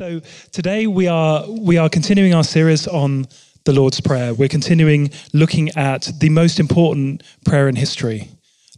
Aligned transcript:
So 0.00 0.22
today 0.50 0.86
we 0.86 1.08
are 1.08 1.44
we 1.46 1.76
are 1.76 1.90
continuing 1.90 2.32
our 2.32 2.42
series 2.42 2.88
on 2.88 3.26
the 3.64 3.74
Lord's 3.74 4.00
Prayer. 4.00 4.32
We're 4.32 4.48
continuing 4.48 5.10
looking 5.34 5.68
at 5.76 6.10
the 6.20 6.30
most 6.30 6.58
important 6.58 7.22
prayer 7.44 7.68
in 7.68 7.76
history, 7.76 8.30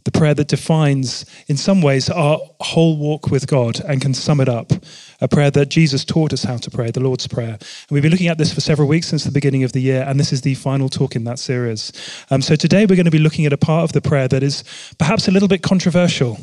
the 0.03 0.11
prayer 0.11 0.33
that 0.33 0.49
defines, 0.49 1.25
in 1.47 1.55
some 1.55 1.81
ways, 1.81 2.09
our 2.09 2.39
whole 2.59 2.97
walk 2.97 3.31
with 3.31 3.47
God 3.47 3.79
and 3.85 4.01
can 4.01 4.13
sum 4.13 4.41
it 4.41 4.49
up. 4.49 4.73
A 5.21 5.29
prayer 5.29 5.49
that 5.51 5.69
Jesus 5.69 6.03
taught 6.03 6.33
us 6.33 6.43
how 6.43 6.57
to 6.57 6.69
pray, 6.69 6.91
the 6.91 6.99
Lord's 6.99 7.25
Prayer. 7.25 7.53
And 7.53 7.89
we've 7.89 8.03
been 8.03 8.11
looking 8.11 8.27
at 8.27 8.37
this 8.37 8.53
for 8.53 8.59
several 8.59 8.89
weeks 8.89 9.07
since 9.07 9.23
the 9.23 9.31
beginning 9.31 9.63
of 9.63 9.71
the 9.71 9.79
year, 9.79 10.03
and 10.05 10.19
this 10.19 10.33
is 10.33 10.41
the 10.41 10.55
final 10.55 10.89
talk 10.89 11.15
in 11.15 11.23
that 11.23 11.39
series. 11.39 11.93
Um, 12.31 12.41
so 12.41 12.57
today 12.57 12.85
we're 12.85 12.97
going 12.97 13.05
to 13.05 13.11
be 13.11 13.17
looking 13.17 13.45
at 13.45 13.53
a 13.53 13.57
part 13.57 13.85
of 13.85 13.93
the 13.93 14.01
prayer 14.01 14.27
that 14.27 14.43
is 14.43 14.65
perhaps 14.99 15.29
a 15.29 15.31
little 15.31 15.47
bit 15.47 15.63
controversial. 15.63 16.37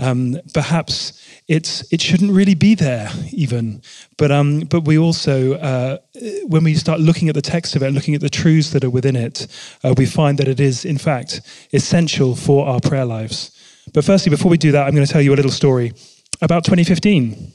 Um, 0.00 0.38
perhaps 0.54 1.12
it's 1.46 1.84
it 1.92 2.00
shouldn't 2.00 2.32
really 2.32 2.54
be 2.54 2.74
there 2.74 3.10
even, 3.32 3.82
but 4.16 4.32
um, 4.32 4.60
but 4.60 4.86
we 4.86 4.96
also 4.96 5.54
uh, 5.54 5.98
when 6.46 6.64
we 6.64 6.74
start 6.74 7.00
looking 7.00 7.28
at 7.28 7.34
the 7.34 7.42
text 7.42 7.76
of 7.76 7.82
it, 7.82 7.90
looking 7.92 8.14
at 8.14 8.22
the 8.22 8.30
truths 8.30 8.70
that 8.70 8.82
are 8.82 8.90
within 8.90 9.14
it, 9.14 9.46
uh, 9.84 9.94
we 9.98 10.06
find 10.06 10.38
that 10.38 10.48
it 10.48 10.58
is 10.58 10.86
in 10.86 10.96
fact 10.96 11.42
essential 11.72 12.34
for 12.34 12.66
our 12.66 12.80
prayer 12.80 13.04
lives. 13.04 13.50
But 13.92 14.04
firstly, 14.04 14.30
before 14.30 14.50
we 14.50 14.58
do 14.58 14.72
that, 14.72 14.86
I'm 14.86 14.94
going 14.94 15.06
to 15.06 15.12
tell 15.12 15.22
you 15.22 15.34
a 15.34 15.36
little 15.36 15.50
story 15.50 15.92
about 16.40 16.64
2015. 16.64 17.52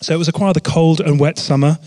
So 0.00 0.14
it 0.14 0.18
was 0.18 0.28
a 0.28 0.32
rather 0.32 0.60
cold 0.60 1.00
and 1.00 1.20
wet 1.20 1.38
summer. 1.38 1.78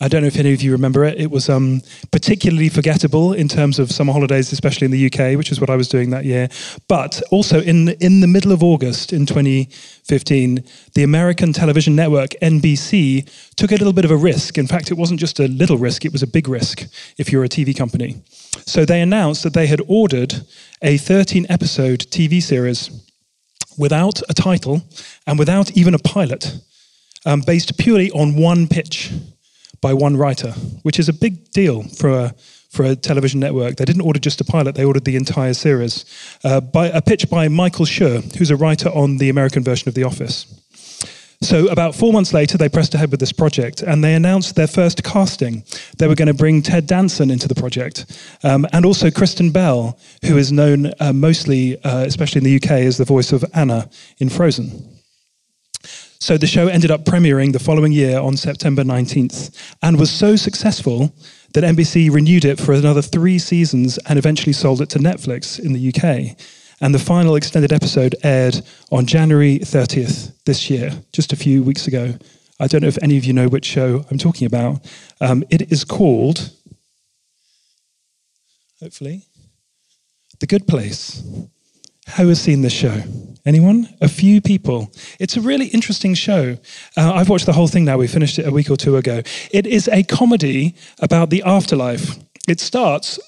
I 0.00 0.08
don't 0.08 0.22
know 0.22 0.26
if 0.26 0.36
any 0.36 0.52
of 0.52 0.60
you 0.60 0.72
remember 0.72 1.04
it. 1.04 1.20
It 1.20 1.30
was 1.30 1.48
um, 1.48 1.80
particularly 2.10 2.68
forgettable 2.68 3.32
in 3.32 3.46
terms 3.46 3.78
of 3.78 3.92
summer 3.92 4.12
holidays, 4.12 4.50
especially 4.52 4.86
in 4.86 4.90
the 4.90 5.06
UK, 5.06 5.38
which 5.38 5.52
is 5.52 5.60
what 5.60 5.70
I 5.70 5.76
was 5.76 5.88
doing 5.88 6.10
that 6.10 6.24
year. 6.24 6.48
But 6.88 7.22
also 7.30 7.60
in 7.60 7.90
in 8.00 8.20
the 8.20 8.26
middle 8.26 8.50
of 8.50 8.60
August 8.60 9.12
in 9.12 9.24
2015, 9.24 10.64
the 10.94 11.04
American 11.04 11.52
television 11.52 11.94
network 11.94 12.30
NBC 12.42 13.30
took 13.54 13.70
a 13.70 13.76
little 13.76 13.92
bit 13.92 14.04
of 14.04 14.10
a 14.10 14.16
risk. 14.16 14.58
In 14.58 14.66
fact, 14.66 14.90
it 14.90 14.94
wasn't 14.94 15.20
just 15.20 15.38
a 15.38 15.46
little 15.46 15.78
risk; 15.78 16.04
it 16.04 16.12
was 16.12 16.24
a 16.24 16.26
big 16.26 16.48
risk 16.48 16.82
if 17.16 17.30
you're 17.30 17.44
a 17.44 17.48
TV 17.48 17.76
company. 17.76 18.20
So 18.66 18.84
they 18.84 19.00
announced 19.00 19.44
that 19.44 19.52
they 19.52 19.68
had 19.68 19.80
ordered 19.86 20.34
a 20.82 20.98
13-episode 20.98 22.00
TV 22.10 22.42
series 22.42 22.90
without 23.78 24.20
a 24.28 24.34
title 24.34 24.82
and 25.26 25.38
without 25.38 25.70
even 25.76 25.94
a 25.94 25.98
pilot, 25.98 26.58
um, 27.26 27.42
based 27.42 27.78
purely 27.78 28.10
on 28.10 28.34
one 28.34 28.66
pitch 28.66 29.12
by 29.84 29.92
one 29.92 30.16
writer, 30.16 30.52
which 30.82 30.98
is 30.98 31.10
a 31.10 31.12
big 31.12 31.50
deal 31.50 31.82
for 31.82 32.08
a, 32.08 32.34
for 32.70 32.86
a 32.86 32.96
television 32.96 33.38
network. 33.38 33.76
They 33.76 33.84
didn't 33.84 34.00
order 34.00 34.18
just 34.18 34.40
a 34.40 34.44
pilot, 34.44 34.76
they 34.76 34.84
ordered 34.84 35.04
the 35.04 35.14
entire 35.14 35.52
series. 35.52 36.06
Uh, 36.42 36.62
by, 36.62 36.86
a 36.86 37.02
pitch 37.02 37.28
by 37.28 37.48
Michael 37.48 37.84
Schur, 37.84 38.34
who's 38.36 38.50
a 38.50 38.56
writer 38.56 38.88
on 38.88 39.18
the 39.18 39.28
American 39.28 39.62
version 39.62 39.86
of 39.86 39.94
The 39.94 40.04
Office. 40.04 40.46
So, 41.42 41.68
about 41.68 41.94
four 41.94 42.14
months 42.14 42.32
later, 42.32 42.56
they 42.56 42.70
pressed 42.70 42.94
ahead 42.94 43.10
with 43.10 43.20
this 43.20 43.32
project 43.32 43.82
and 43.82 44.02
they 44.02 44.14
announced 44.14 44.56
their 44.56 44.66
first 44.66 45.04
casting. 45.04 45.64
They 45.98 46.08
were 46.08 46.14
going 46.14 46.28
to 46.28 46.34
bring 46.34 46.62
Ted 46.62 46.86
Danson 46.86 47.30
into 47.30 47.46
the 47.46 47.54
project 47.54 48.06
um, 48.42 48.66
and 48.72 48.86
also 48.86 49.10
Kristen 49.10 49.50
Bell, 49.50 49.98
who 50.24 50.38
is 50.38 50.50
known 50.50 50.92
uh, 50.98 51.12
mostly, 51.12 51.78
uh, 51.84 52.06
especially 52.06 52.38
in 52.38 52.44
the 52.44 52.56
UK, 52.56 52.70
as 52.88 52.96
the 52.96 53.04
voice 53.04 53.32
of 53.32 53.44
Anna 53.52 53.90
in 54.16 54.30
Frozen. 54.30 54.93
So 56.24 56.38
the 56.38 56.46
show 56.46 56.68
ended 56.68 56.90
up 56.90 57.04
premiering 57.04 57.52
the 57.52 57.58
following 57.58 57.92
year 57.92 58.18
on 58.18 58.38
September 58.38 58.82
19th 58.82 59.54
and 59.82 60.00
was 60.00 60.10
so 60.10 60.36
successful 60.36 61.14
that 61.52 61.64
NBC 61.64 62.10
renewed 62.10 62.46
it 62.46 62.58
for 62.58 62.72
another 62.72 63.02
three 63.02 63.38
seasons 63.38 63.98
and 64.08 64.18
eventually 64.18 64.54
sold 64.54 64.80
it 64.80 64.88
to 64.88 64.98
Netflix 64.98 65.60
in 65.60 65.74
the 65.74 65.88
UK. 65.92 66.34
And 66.80 66.94
the 66.94 66.98
final 66.98 67.36
extended 67.36 67.74
episode 67.74 68.16
aired 68.22 68.62
on 68.90 69.04
January 69.04 69.58
30th 69.58 70.32
this 70.46 70.70
year, 70.70 70.92
just 71.12 71.34
a 71.34 71.36
few 71.36 71.62
weeks 71.62 71.86
ago. 71.86 72.14
I 72.58 72.68
don't 72.68 72.80
know 72.80 72.88
if 72.88 73.02
any 73.02 73.18
of 73.18 73.26
you 73.26 73.34
know 73.34 73.48
which 73.48 73.66
show 73.66 74.06
I'm 74.10 74.16
talking 74.16 74.46
about. 74.46 74.80
Um, 75.20 75.44
it 75.50 75.70
is 75.70 75.84
called, 75.84 76.52
hopefully, 78.80 79.26
The 80.40 80.46
Good 80.46 80.66
Place. 80.66 81.22
Who 82.16 82.28
has 82.28 82.40
seen 82.40 82.62
this 82.62 82.72
show? 82.72 83.02
Anyone? 83.46 83.88
A 84.00 84.08
few 84.08 84.40
people. 84.40 84.90
It's 85.18 85.36
a 85.36 85.40
really 85.40 85.66
interesting 85.66 86.14
show. 86.14 86.56
Uh, 86.96 87.12
I've 87.12 87.28
watched 87.28 87.46
the 87.46 87.52
whole 87.52 87.66
thing 87.66 87.84
now. 87.84 87.98
We 87.98 88.06
finished 88.06 88.38
it 88.38 88.46
a 88.46 88.50
week 88.50 88.70
or 88.70 88.76
two 88.76 88.96
ago. 88.96 89.22
It 89.50 89.66
is 89.66 89.88
a 89.88 90.02
comedy 90.02 90.74
about 91.00 91.30
the 91.30 91.42
afterlife. 91.42 92.16
It 92.46 92.60
starts 92.60 93.18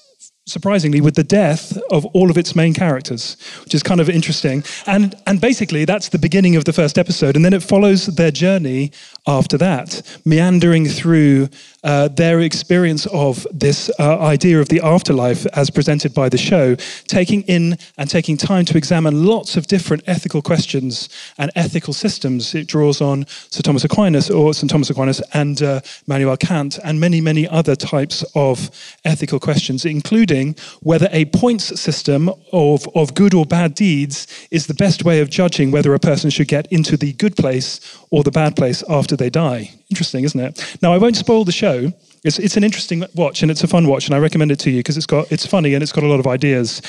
surprisingly, 0.47 1.01
with 1.01 1.15
the 1.15 1.23
death 1.23 1.77
of 1.91 2.05
all 2.07 2.31
of 2.31 2.37
its 2.37 2.55
main 2.55 2.73
characters, 2.73 3.35
which 3.63 3.75
is 3.75 3.83
kind 3.83 3.99
of 3.99 4.09
interesting. 4.09 4.63
And, 4.85 5.13
and 5.27 5.39
basically, 5.41 5.85
that's 5.85 6.09
the 6.09 6.17
beginning 6.17 6.55
of 6.55 6.65
the 6.65 6.73
first 6.73 6.97
episode. 6.97 7.35
And 7.35 7.43
then 7.43 7.53
it 7.53 7.61
follows 7.61 8.07
their 8.07 8.31
journey 8.31 8.91
after 9.27 9.57
that, 9.57 10.01
meandering 10.25 10.87
through 10.87 11.49
uh, 11.87 12.09
their 12.09 12.41
experience 12.41 13.05
of 13.07 13.47
this 13.53 13.89
uh, 13.97 14.19
idea 14.19 14.59
of 14.59 14.67
the 14.67 14.81
afterlife 14.81 15.45
as 15.53 15.69
presented 15.69 16.13
by 16.13 16.27
the 16.27 16.37
show, 16.37 16.75
taking 17.07 17.43
in 17.43 17.77
and 17.97 18.09
taking 18.09 18.35
time 18.35 18.65
to 18.65 18.77
examine 18.77 19.25
lots 19.25 19.55
of 19.55 19.67
different 19.67 20.03
ethical 20.05 20.41
questions 20.41 21.07
and 21.37 21.49
ethical 21.55 21.93
systems. 21.93 22.53
It 22.53 22.67
draws 22.67 22.99
on 22.99 23.25
Sir 23.27 23.61
Thomas 23.61 23.85
Aquinas 23.85 24.29
or 24.29 24.53
St. 24.53 24.69
Thomas 24.69 24.89
Aquinas 24.89 25.21
and 25.33 25.61
uh, 25.61 25.79
Immanuel 26.05 26.35
Kant 26.35 26.77
and 26.83 26.99
many, 26.99 27.21
many 27.21 27.47
other 27.47 27.75
types 27.75 28.21
of 28.35 28.69
ethical 29.05 29.39
questions, 29.39 29.85
including 29.85 30.57
whether 30.81 31.07
a 31.13 31.23
points 31.25 31.79
system 31.79 32.29
of, 32.51 32.85
of 32.95 33.13
good 33.13 33.33
or 33.33 33.45
bad 33.45 33.73
deeds 33.75 34.27
is 34.51 34.67
the 34.67 34.73
best 34.73 35.05
way 35.05 35.21
of 35.21 35.29
judging 35.29 35.71
whether 35.71 35.93
a 35.93 35.99
person 35.99 36.29
should 36.29 36.49
get 36.49 36.67
into 36.67 36.97
the 36.97 37.13
good 37.13 37.37
place 37.37 37.79
or 38.09 38.23
the 38.23 38.31
bad 38.31 38.57
place 38.57 38.83
after 38.89 39.15
they 39.15 39.29
die. 39.29 39.71
Interesting, 39.89 40.25
isn't 40.25 40.39
it? 40.39 40.77
Now, 40.81 40.93
I 40.93 40.97
won't 40.97 41.15
spoil 41.15 41.45
the 41.45 41.51
show. 41.51 41.91
It's, 42.23 42.39
it's 42.39 42.57
an 42.57 42.63
interesting 42.63 43.05
watch 43.15 43.41
and 43.41 43.49
it's 43.49 43.63
a 43.63 43.67
fun 43.67 43.87
watch, 43.87 44.07
and 44.07 44.15
I 44.15 44.19
recommend 44.19 44.51
it 44.51 44.59
to 44.59 44.69
you 44.69 44.79
because 44.79 44.97
it's, 44.97 45.05
got, 45.05 45.31
it's 45.31 45.45
funny 45.45 45.73
and 45.73 45.81
it's 45.81 45.93
got 45.93 46.03
a 46.03 46.07
lot 46.07 46.19
of 46.19 46.27
ideas. 46.27 46.81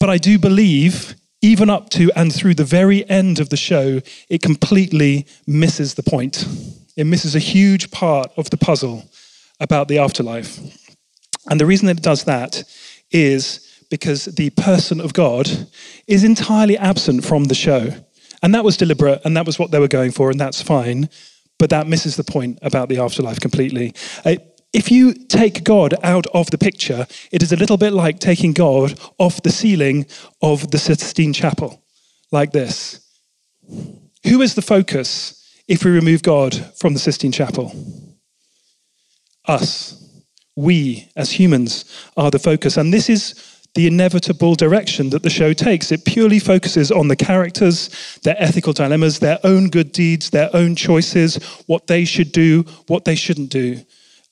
But 0.00 0.08
I 0.08 0.16
do 0.16 0.38
believe, 0.38 1.14
even 1.42 1.68
up 1.68 1.90
to 1.90 2.10
and 2.16 2.34
through 2.34 2.54
the 2.54 2.64
very 2.64 3.08
end 3.10 3.40
of 3.40 3.50
the 3.50 3.56
show, 3.56 4.00
it 4.30 4.40
completely 4.40 5.26
misses 5.46 5.94
the 5.94 6.02
point. 6.02 6.46
It 6.96 7.04
misses 7.04 7.34
a 7.34 7.40
huge 7.40 7.90
part 7.90 8.32
of 8.36 8.50
the 8.50 8.56
puzzle 8.56 9.04
about 9.60 9.88
the 9.88 9.98
afterlife. 9.98 10.58
And 11.50 11.60
the 11.60 11.66
reason 11.66 11.88
it 11.88 12.00
does 12.00 12.24
that 12.24 12.64
is 13.10 13.60
because 13.90 14.24
the 14.24 14.50
person 14.50 15.00
of 15.00 15.12
God 15.12 15.48
is 16.06 16.24
entirely 16.24 16.78
absent 16.78 17.24
from 17.24 17.44
the 17.44 17.54
show. 17.54 17.90
And 18.42 18.54
that 18.54 18.64
was 18.64 18.76
deliberate, 18.76 19.20
and 19.24 19.36
that 19.36 19.46
was 19.46 19.58
what 19.58 19.70
they 19.70 19.78
were 19.78 19.88
going 19.88 20.10
for, 20.10 20.30
and 20.30 20.40
that's 20.40 20.60
fine. 20.60 21.08
But 21.58 21.70
that 21.70 21.86
misses 21.86 22.16
the 22.16 22.24
point 22.24 22.58
about 22.62 22.88
the 22.88 22.98
afterlife 22.98 23.40
completely. 23.40 23.94
Uh, 24.24 24.36
if 24.72 24.90
you 24.90 25.14
take 25.14 25.62
God 25.62 25.94
out 26.02 26.26
of 26.34 26.50
the 26.50 26.58
picture, 26.58 27.06
it 27.30 27.42
is 27.42 27.52
a 27.52 27.56
little 27.56 27.76
bit 27.76 27.92
like 27.92 28.18
taking 28.18 28.52
God 28.52 28.98
off 29.18 29.42
the 29.42 29.52
ceiling 29.52 30.06
of 30.42 30.72
the 30.72 30.78
Sistine 30.78 31.32
Chapel, 31.32 31.80
like 32.32 32.50
this. 32.50 33.00
Who 34.24 34.42
is 34.42 34.54
the 34.54 34.62
focus 34.62 35.40
if 35.68 35.84
we 35.84 35.92
remove 35.92 36.22
God 36.22 36.54
from 36.76 36.92
the 36.92 36.98
Sistine 36.98 37.30
Chapel? 37.32 37.72
Us. 39.46 40.00
We, 40.56 41.08
as 41.16 41.32
humans, 41.32 41.84
are 42.16 42.30
the 42.30 42.38
focus. 42.38 42.76
And 42.76 42.92
this 42.92 43.08
is 43.08 43.53
the 43.74 43.86
inevitable 43.86 44.54
direction 44.54 45.10
that 45.10 45.22
the 45.22 45.30
show 45.30 45.52
takes. 45.52 45.90
It 45.90 46.04
purely 46.04 46.38
focuses 46.38 46.90
on 46.90 47.08
the 47.08 47.16
characters, 47.16 48.18
their 48.22 48.36
ethical 48.40 48.72
dilemmas, 48.72 49.18
their 49.18 49.38
own 49.44 49.68
good 49.68 49.92
deeds, 49.92 50.30
their 50.30 50.50
own 50.54 50.76
choices, 50.76 51.36
what 51.66 51.86
they 51.88 52.04
should 52.04 52.32
do, 52.32 52.62
what 52.86 53.04
they 53.04 53.16
shouldn't 53.16 53.50
do. 53.50 53.80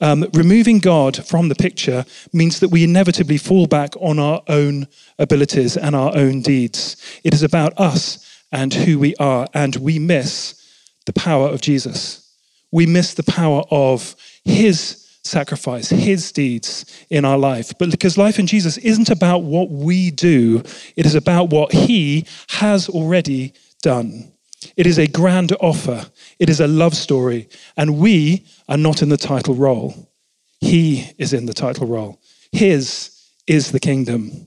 Um, 0.00 0.26
removing 0.34 0.78
God 0.78 1.25
from 1.25 1.48
the 1.48 1.54
picture 1.54 2.04
means 2.32 2.60
that 2.60 2.70
we 2.70 2.82
inevitably 2.82 3.38
fall 3.38 3.66
back 3.66 3.94
on 4.00 4.19
our 4.19 4.42
own 4.48 4.88
abilities 5.19 5.76
and 5.76 5.94
our 5.94 6.16
own 6.16 6.42
deeds. 6.42 6.97
It 7.22 7.34
is 7.34 7.42
about 7.42 7.78
us 7.78 8.19
and 8.50 8.75
who 8.75 8.98
we 8.98 9.14
are, 9.16 9.47
and 9.54 9.76
we 9.76 9.98
miss 9.98 10.60
the 11.06 11.12
power 11.12 11.48
of 11.48 11.60
Jesus. 11.60 12.36
We 12.72 12.86
miss 12.86 13.14
the 13.14 13.22
power 13.22 13.62
of 13.70 14.16
His 14.44 15.01
sacrifice, 15.24 15.88
his 15.88 16.32
deeds 16.32 16.84
in 17.10 17.24
our 17.24 17.38
life. 17.38 17.72
But 17.78 17.90
because 17.90 18.19
life 18.19 18.38
in 18.38 18.46
Jesus 18.46 18.76
isn't 18.78 19.10
about 19.10 19.42
what 19.42 19.70
we 19.70 20.10
do, 20.10 20.62
it 20.96 21.06
is 21.06 21.14
about 21.14 21.50
what 21.50 21.72
he 21.72 22.26
has 22.48 22.88
already 22.88 23.54
done. 23.82 24.32
It 24.76 24.86
is 24.86 24.98
a 24.98 25.06
grand 25.06 25.52
offer, 25.60 26.06
it 26.38 26.48
is 26.48 26.60
a 26.60 26.69
love 26.69 26.94
story, 26.94 27.48
and 27.76 27.98
we 27.98 28.46
are 28.69 28.76
not 28.76 29.02
in 29.02 29.08
the 29.08 29.16
title 29.16 29.54
role. 29.54 30.08
He 30.60 31.10
is 31.19 31.32
in 31.32 31.46
the 31.46 31.54
title 31.54 31.86
role. 31.86 32.20
His 32.52 33.10
is 33.46 33.72
the 33.72 33.80
kingdom, 33.80 34.46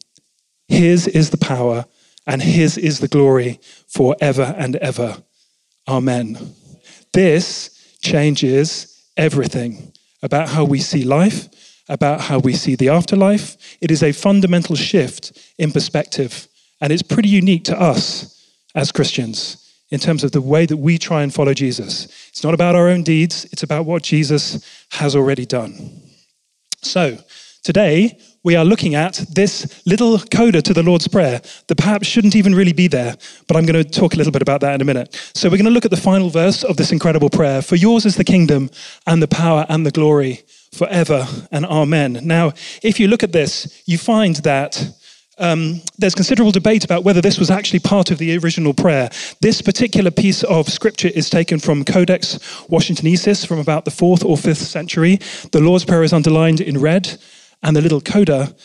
His 0.67 1.07
is 1.07 1.31
the 1.31 1.37
power, 1.37 1.85
and 2.25 2.41
His 2.41 2.77
is 2.77 2.99
the 2.99 3.07
glory 3.07 3.59
forever 3.87 4.55
and 4.57 4.77
ever. 4.77 5.17
Amen. 5.87 6.53
This 7.13 7.97
changes 8.01 9.03
everything 9.17 9.91
about 10.25 10.49
how 10.49 10.63
we 10.63 10.79
see 10.79 11.03
life, 11.03 11.47
about 11.87 12.19
how 12.19 12.39
we 12.39 12.53
see 12.53 12.75
the 12.75 12.89
afterlife. 12.89 13.77
It 13.79 13.91
is 13.91 14.01
a 14.01 14.11
fundamental 14.11 14.75
shift 14.75 15.31
in 15.59 15.71
perspective, 15.71 16.47
and 16.81 16.91
it's 16.91 17.03
pretty 17.03 17.29
unique 17.29 17.63
to 17.65 17.79
us 17.79 18.01
as 18.73 18.91
Christians. 18.91 19.61
in 19.91 19.99
terms 19.99 20.23
of 20.23 20.31
the 20.31 20.41
way 20.41 20.65
that 20.65 20.77
we 20.77 20.97
try 20.97 21.21
and 21.21 21.31
follow 21.31 21.53
Jesus. 21.53 22.05
It's 22.29 22.43
not 22.43 22.55
about 22.55 22.75
our 22.75 22.89
own 22.89 23.03
deeds, 23.03 23.45
it's 23.51 23.61
about 23.61 23.85
what 23.85 24.01
Jesus 24.01 24.65
has 24.93 25.15
already 25.15 25.45
done. 25.45 26.01
So, 26.81 27.19
today 27.61 28.17
we 28.45 28.55
are 28.55 28.63
looking 28.63 28.93
at 28.93 29.25
this 29.29 29.81
little 29.87 30.19
coda 30.19 30.61
to 30.61 30.71
the 30.71 30.83
Lord's 30.83 31.07
Prayer 31.07 31.41
that 31.67 31.75
perhaps 31.77 32.07
shouldn't 32.07 32.35
even 32.35 32.53
really 32.53 32.73
be 32.73 32.87
there, 32.87 33.15
but 33.47 33.57
I'm 33.57 33.65
going 33.65 33.83
to 33.83 33.89
talk 33.89 34.13
a 34.13 34.17
little 34.17 34.31
bit 34.31 34.43
about 34.43 34.61
that 34.61 34.75
in 34.75 34.81
a 34.81 34.85
minute. 34.85 35.15
So, 35.33 35.49
we're 35.49 35.57
going 35.57 35.65
to 35.65 35.71
look 35.71 35.83
at 35.83 35.91
the 35.91 35.97
final 35.97 36.29
verse 36.29 36.63
of 36.63 36.77
this 36.77 36.91
incredible 36.91 37.31
prayer 37.31 37.63
For 37.63 37.75
yours 37.75 38.05
is 38.05 38.17
the 38.17 38.23
kingdom 38.23 38.69
and 39.07 39.21
the 39.21 39.27
power 39.27 39.65
and 39.67 39.83
the 39.83 39.91
glory 39.91 40.43
forever 40.71 41.27
and 41.51 41.65
amen. 41.65 42.19
Now, 42.21 42.53
if 42.83 42.99
you 42.99 43.07
look 43.07 43.23
at 43.23 43.31
this, 43.31 43.83
you 43.87 43.97
find 43.97 44.35
that 44.37 44.93
um, 45.37 45.81
there's 45.97 46.15
considerable 46.15 46.51
debate 46.51 46.85
about 46.85 47.03
whether 47.03 47.21
this 47.21 47.39
was 47.39 47.51
actually 47.51 47.79
part 47.79 48.11
of 48.11 48.19
the 48.19 48.37
original 48.37 48.73
prayer. 48.73 49.09
This 49.41 49.61
particular 49.61 50.11
piece 50.11 50.43
of 50.43 50.69
scripture 50.69 51.09
is 51.09 51.29
taken 51.29 51.59
from 51.59 51.83
Codex 51.83 52.37
Washingtonensis 52.69 53.45
from 53.45 53.59
about 53.59 53.85
the 53.85 53.91
fourth 53.91 54.23
or 54.23 54.37
fifth 54.37 54.61
century. 54.61 55.19
The 55.51 55.59
Lord's 55.59 55.83
Prayer 55.83 56.03
is 56.03 56.13
underlined 56.13 56.61
in 56.61 56.79
red, 56.79 57.17
and 57.65 57.75
the 57.75 57.81
little 57.81 57.99
coda, 57.99 58.55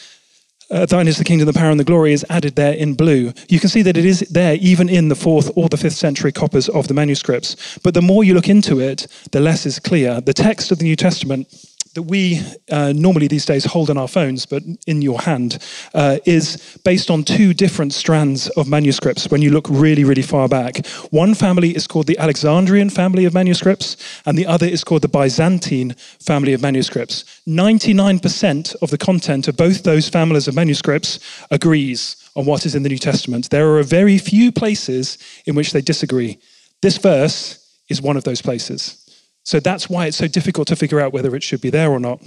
uh, 0.70 0.86
Thine 0.86 1.08
is 1.08 1.18
the 1.18 1.24
kingdom, 1.24 1.46
the 1.46 1.52
power, 1.52 1.70
and 1.70 1.80
the 1.80 1.84
glory, 1.84 2.12
is 2.12 2.24
added 2.30 2.54
there 2.54 2.74
in 2.74 2.94
blue. 2.94 3.32
You 3.48 3.58
can 3.58 3.68
see 3.68 3.82
that 3.82 3.96
it 3.96 4.04
is 4.04 4.20
there 4.30 4.54
even 4.60 4.88
in 4.88 5.08
the 5.08 5.16
fourth 5.16 5.50
or 5.56 5.68
the 5.68 5.76
fifth 5.76 5.96
century 5.96 6.30
copies 6.30 6.68
of 6.68 6.86
the 6.86 6.94
manuscripts. 6.94 7.78
But 7.82 7.94
the 7.94 8.02
more 8.02 8.22
you 8.22 8.34
look 8.34 8.48
into 8.48 8.78
it, 8.78 9.08
the 9.32 9.40
less 9.40 9.66
is 9.66 9.80
clear. 9.80 10.20
The 10.20 10.34
text 10.34 10.70
of 10.70 10.78
the 10.78 10.84
New 10.84 10.94
Testament 10.94 11.48
that 11.94 12.02
we 12.02 12.40
uh, 12.70 12.92
normally 12.94 13.26
these 13.26 13.44
days 13.44 13.64
hold 13.64 13.90
in 13.90 13.98
our 13.98 14.06
phones, 14.06 14.46
but 14.46 14.62
in 14.86 15.02
your 15.02 15.20
hand, 15.20 15.58
uh, 15.94 16.18
is 16.24 16.78
based 16.84 17.10
on 17.10 17.24
two 17.24 17.52
different 17.52 17.92
strands 17.92 18.48
of 18.50 18.68
manuscripts 18.68 19.30
when 19.30 19.42
you 19.42 19.50
look 19.50 19.68
really, 19.68 20.04
really 20.04 20.22
far 20.22 20.48
back. 20.48 20.86
One 21.10 21.34
family 21.34 21.74
is 21.74 21.86
called 21.86 22.06
the 22.06 22.18
Alexandrian 22.18 22.90
family 22.90 23.24
of 23.24 23.34
manuscripts, 23.34 23.96
and 24.24 24.38
the 24.38 24.46
other 24.46 24.66
is 24.66 24.84
called 24.84 25.02
the 25.02 25.08
Byzantine 25.08 25.94
family 26.20 26.52
of 26.52 26.62
manuscripts. 26.62 27.40
99% 27.48 28.76
of 28.82 28.90
the 28.90 28.98
content 28.98 29.48
of 29.48 29.56
both 29.56 29.82
those 29.82 30.08
families 30.08 30.46
of 30.46 30.54
manuscripts 30.54 31.18
agrees 31.50 32.16
on 32.36 32.46
what 32.46 32.66
is 32.66 32.74
in 32.76 32.84
the 32.84 32.88
New 32.88 32.98
Testament. 32.98 33.50
There 33.50 33.76
are 33.76 33.82
very 33.82 34.18
few 34.18 34.52
places 34.52 35.18
in 35.46 35.56
which 35.56 35.72
they 35.72 35.80
disagree. 35.80 36.38
This 36.82 36.98
verse 36.98 37.58
is 37.88 38.00
one 38.00 38.16
of 38.16 38.24
those 38.24 38.40
places. 38.40 39.09
So 39.44 39.60
that's 39.60 39.88
why 39.88 40.06
it's 40.06 40.16
so 40.16 40.28
difficult 40.28 40.68
to 40.68 40.76
figure 40.76 41.00
out 41.00 41.12
whether 41.12 41.34
it 41.34 41.42
should 41.42 41.60
be 41.60 41.70
there 41.70 41.90
or 41.90 41.98
not. 41.98 42.20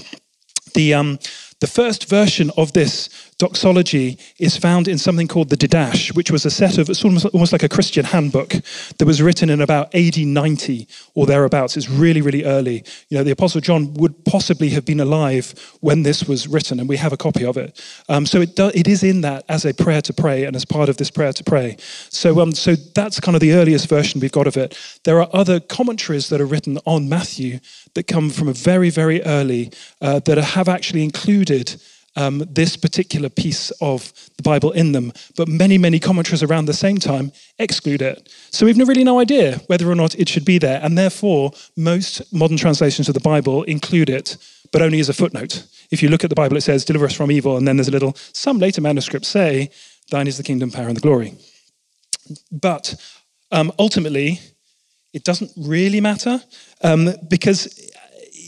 The, 0.74 0.94
um, 0.94 1.20
the 1.64 1.68
first 1.68 2.10
version 2.10 2.52
of 2.58 2.74
this 2.74 3.08
doxology 3.38 4.18
is 4.38 4.58
found 4.58 4.90
in 4.90 4.98
something 4.98 5.30
called 5.30 5.50
the 5.50 5.56
Didache, 5.56 6.14
which 6.14 6.30
was 6.30 6.46
a 6.46 6.52
set 6.52 6.78
of, 6.78 6.90
it's 6.90 7.06
almost, 7.06 7.26
almost 7.28 7.54
like 7.54 7.64
a 7.64 7.70
Christian 7.70 8.04
handbook 8.04 8.50
that 8.98 9.06
was 9.06 9.22
written 9.22 9.50
in 9.50 9.62
about 9.62 9.94
AD 9.96 10.18
90 10.18 10.86
or 11.14 11.26
thereabouts. 11.26 11.78
It's 11.78 11.90
really, 11.90 12.20
really 12.20 12.44
early. 12.44 12.84
You 13.08 13.18
know, 13.18 13.24
the 13.24 13.32
Apostle 13.32 13.62
John 13.62 13.94
would 13.94 14.26
possibly 14.26 14.72
have 14.72 14.84
been 14.84 15.00
alive 15.00 15.54
when 15.80 16.04
this 16.04 16.26
was 16.26 16.50
written, 16.50 16.82
and 16.82 16.90
we 16.90 16.98
have 16.98 17.14
a 17.14 17.18
copy 17.18 17.46
of 17.46 17.56
it. 17.56 17.82
Um, 18.10 18.26
so 18.26 18.42
it, 18.42 18.58
do, 18.58 18.70
it 18.74 18.90
is 18.90 19.02
in 19.02 19.22
that 19.22 19.46
as 19.48 19.64
a 19.64 19.74
prayer 19.74 20.02
to 20.02 20.14
pray 20.14 20.44
and 20.44 20.58
as 20.58 20.66
part 20.66 20.90
of 20.90 20.98
this 20.98 21.10
prayer 21.10 21.32
to 21.32 21.44
pray. 21.46 21.78
So, 22.10 22.42
um, 22.42 22.52
so 22.52 22.76
that's 22.76 23.22
kind 23.22 23.36
of 23.36 23.42
the 23.42 23.54
earliest 23.54 23.88
version 23.88 24.20
we've 24.20 24.34
got 24.34 24.48
of 24.48 24.58
it. 24.58 24.78
There 25.06 25.22
are 25.22 25.30
other 25.32 25.62
commentaries 25.62 26.28
that 26.28 26.42
are 26.42 26.46
written 26.46 26.78
on 26.86 27.08
Matthew 27.08 27.60
that 27.94 28.08
come 28.08 28.30
from 28.32 28.50
a 28.50 28.54
very, 28.54 28.90
very 28.90 29.22
early 29.24 29.72
uh, 30.02 30.20
that 30.20 30.38
have 30.38 30.68
actually 30.68 31.04
included 31.04 31.53
um, 32.16 32.44
this 32.50 32.78
particular 32.78 33.30
piece 33.30 33.72
of 33.82 34.14
the 34.38 34.44
Bible 34.44 34.72
in 34.72 34.92
them, 34.92 35.12
but 35.36 35.48
many, 35.48 35.78
many 35.78 36.00
commentaries 36.00 36.44
around 36.44 36.66
the 36.66 36.74
same 36.74 36.98
time 36.98 37.32
exclude 37.58 38.02
it. 38.02 38.30
So 38.52 38.66
we've 38.66 38.78
really 38.78 39.04
no 39.04 39.20
idea 39.20 39.60
whether 39.68 39.90
or 39.90 39.96
not 39.96 40.16
it 40.16 40.30
should 40.30 40.46
be 40.46 40.60
there, 40.60 40.80
and 40.84 40.98
therefore 40.98 41.52
most 41.76 42.22
modern 42.32 42.58
translations 42.58 43.08
of 43.08 43.14
the 43.14 43.20
Bible 43.20 43.64
include 43.64 44.10
it, 44.10 44.38
but 44.72 44.82
only 44.82 45.00
as 45.00 45.10
a 45.10 45.14
footnote. 45.14 45.66
If 45.90 46.02
you 46.02 46.10
look 46.10 46.24
at 46.24 46.30
the 46.30 46.36
Bible, 46.36 46.58
it 46.58 46.62
says, 46.62 46.86
"Deliver 46.86 47.06
us 47.06 47.16
from 47.16 47.32
evil," 47.32 47.58
and 47.58 47.68
then 47.68 47.78
there's 47.78 47.88
a 47.88 47.92
little. 47.92 48.16
Some 48.34 48.60
later 48.60 48.82
manuscripts 48.82 49.28
say, 49.28 49.70
"Thine 50.10 50.28
is 50.28 50.38
the 50.38 50.44
kingdom, 50.44 50.72
power, 50.72 50.88
and 50.88 50.98
the 50.98 51.02
glory." 51.02 51.34
But 52.52 52.96
um, 53.52 53.72
ultimately, 53.78 54.40
it 55.14 55.24
doesn't 55.24 55.52
really 55.56 56.02
matter 56.02 56.42
um, 56.82 57.14
because 57.28 57.92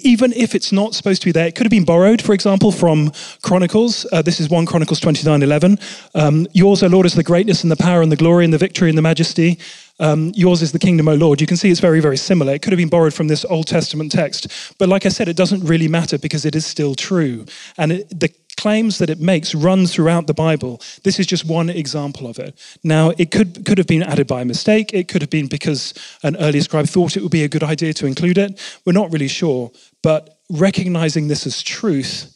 even 0.06 0.32
if 0.34 0.54
it's 0.54 0.72
not 0.72 0.94
supposed 0.94 1.24
to 1.24 1.26
be 1.26 1.32
there, 1.32 1.48
it 1.48 1.56
could 1.56 1.66
have 1.66 1.72
been 1.72 1.84
borrowed, 1.84 2.22
for 2.22 2.34
example, 2.34 2.72
from 2.72 3.12
Chronicles. 3.42 4.06
Uh, 4.12 4.22
this 4.22 4.40
is 4.40 4.50
1 4.50 4.68
Chronicles 4.68 5.00
29 5.00 5.42
11. 5.42 5.80
Um, 6.14 6.48
yours, 6.54 6.84
O 6.84 6.88
Lord, 6.88 7.08
is 7.08 7.16
the 7.16 7.24
greatness 7.24 7.64
and 7.64 7.72
the 7.72 7.76
power 7.76 8.04
and 8.04 8.12
the 8.12 8.16
glory 8.16 8.46
and 8.46 8.54
the 8.54 8.58
victory 8.60 8.88
and 8.88 8.98
the 8.98 9.02
majesty. 9.02 9.58
Um, 10.00 10.32
yours 10.36 10.62
is 10.62 10.72
the 10.72 10.80
kingdom, 10.80 11.08
O 11.08 11.16
Lord. 11.16 11.42
You 11.42 11.48
can 11.48 11.58
see 11.58 11.72
it's 11.72 11.80
very, 11.80 12.02
very 12.02 12.18
similar. 12.18 12.54
It 12.54 12.62
could 12.62 12.72
have 12.72 12.78
been 12.78 12.90
borrowed 12.90 13.14
from 13.14 13.30
this 13.30 13.46
Old 13.46 13.68
Testament 13.68 14.12
text. 14.12 14.76
But 14.78 14.90
like 14.90 15.06
I 15.06 15.10
said, 15.10 15.28
it 15.28 15.38
doesn't 15.38 15.64
really 15.64 15.88
matter 15.88 16.20
because 16.20 16.46
it 16.46 16.56
is 16.56 16.66
still 16.66 16.94
true. 16.94 17.46
And 17.78 17.92
it, 17.92 18.20
the 18.20 18.30
claims 18.58 18.98
that 18.98 19.10
it 19.10 19.20
makes 19.20 19.54
run 19.54 19.86
throughout 19.86 20.28
the 20.28 20.34
Bible. 20.34 20.82
This 21.04 21.20
is 21.20 21.28
just 21.28 21.46
one 21.46 21.70
example 21.70 22.28
of 22.28 22.40
it. 22.40 22.58
Now, 22.84 23.12
it 23.18 23.32
could, 23.32 23.66
could 23.66 23.78
have 23.78 23.88
been 23.88 24.04
added 24.04 24.28
by 24.28 24.44
mistake. 24.44 24.94
It 24.94 25.08
could 25.08 25.22
have 25.22 25.30
been 25.30 25.48
because 25.48 25.94
an 26.24 26.36
early 26.38 26.62
scribe 26.62 26.88
thought 26.88 27.18
it 27.18 27.24
would 27.24 27.32
be 27.32 27.44
a 27.44 27.50
good 27.50 27.64
idea 27.64 27.94
to 27.94 28.06
include 28.06 28.38
it. 28.38 28.60
We're 28.86 28.94
not 28.94 29.12
really 29.12 29.28
sure. 29.28 29.72
But 30.06 30.38
recognizing 30.52 31.30
this 31.30 31.48
as 31.48 31.64
truth 31.64 32.32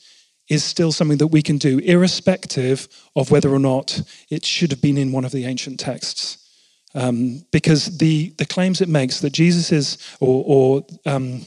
is 0.49 0.63
still 0.63 0.91
something 0.91 1.19
that 1.19 1.27
we 1.27 1.43
can 1.43 1.59
do, 1.59 1.77
irrespective 1.77 2.87
of 3.15 3.29
whether 3.29 3.53
or 3.53 3.59
not 3.59 4.01
it 4.31 4.43
should 4.43 4.71
have 4.71 4.81
been 4.81 4.97
in 4.97 5.11
one 5.11 5.23
of 5.23 5.31
the 5.31 5.45
ancient 5.45 5.79
texts. 5.79 6.49
Um, 6.95 7.45
because 7.51 7.99
the, 7.99 8.33
the 8.39 8.47
claims 8.47 8.81
it 8.81 8.89
makes 8.89 9.19
that 9.19 9.33
Jesus 9.33 9.71
is, 9.71 9.99
or, 10.19 10.43
or 10.47 10.85
um, 11.05 11.45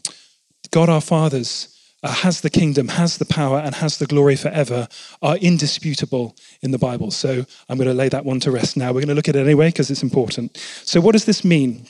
God 0.71 0.89
our 0.89 1.01
Father's, 1.01 1.77
uh, 2.05 2.13
has 2.13 2.43
the 2.43 2.51
kingdom, 2.51 2.87
has 2.87 3.19
the 3.19 3.25
power, 3.25 3.59
and 3.59 3.75
has 3.75 3.99
the 3.99 4.07
glory 4.07 4.37
forever 4.37 4.87
are 5.23 5.37
indisputable 5.39 6.37
in 6.61 6.71
the 6.71 6.79
Bible. 6.79 7.11
So 7.11 7.45
I'm 7.69 7.79
going 7.79 7.89
to 7.89 7.95
lay 7.95 8.09
that 8.11 8.25
one 8.25 8.39
to 8.41 8.53
rest 8.53 8.77
now. 8.77 8.91
We're 8.91 9.01
going 9.01 9.09
to 9.09 9.15
look 9.15 9.29
at 9.29 9.35
it 9.35 9.41
anyway 9.41 9.71
because 9.71 9.91
it's 9.91 10.05
important. 10.05 10.57
So, 10.85 11.01
what 11.01 11.13
does 11.13 11.25
this 11.25 11.45
mean? 11.45 11.89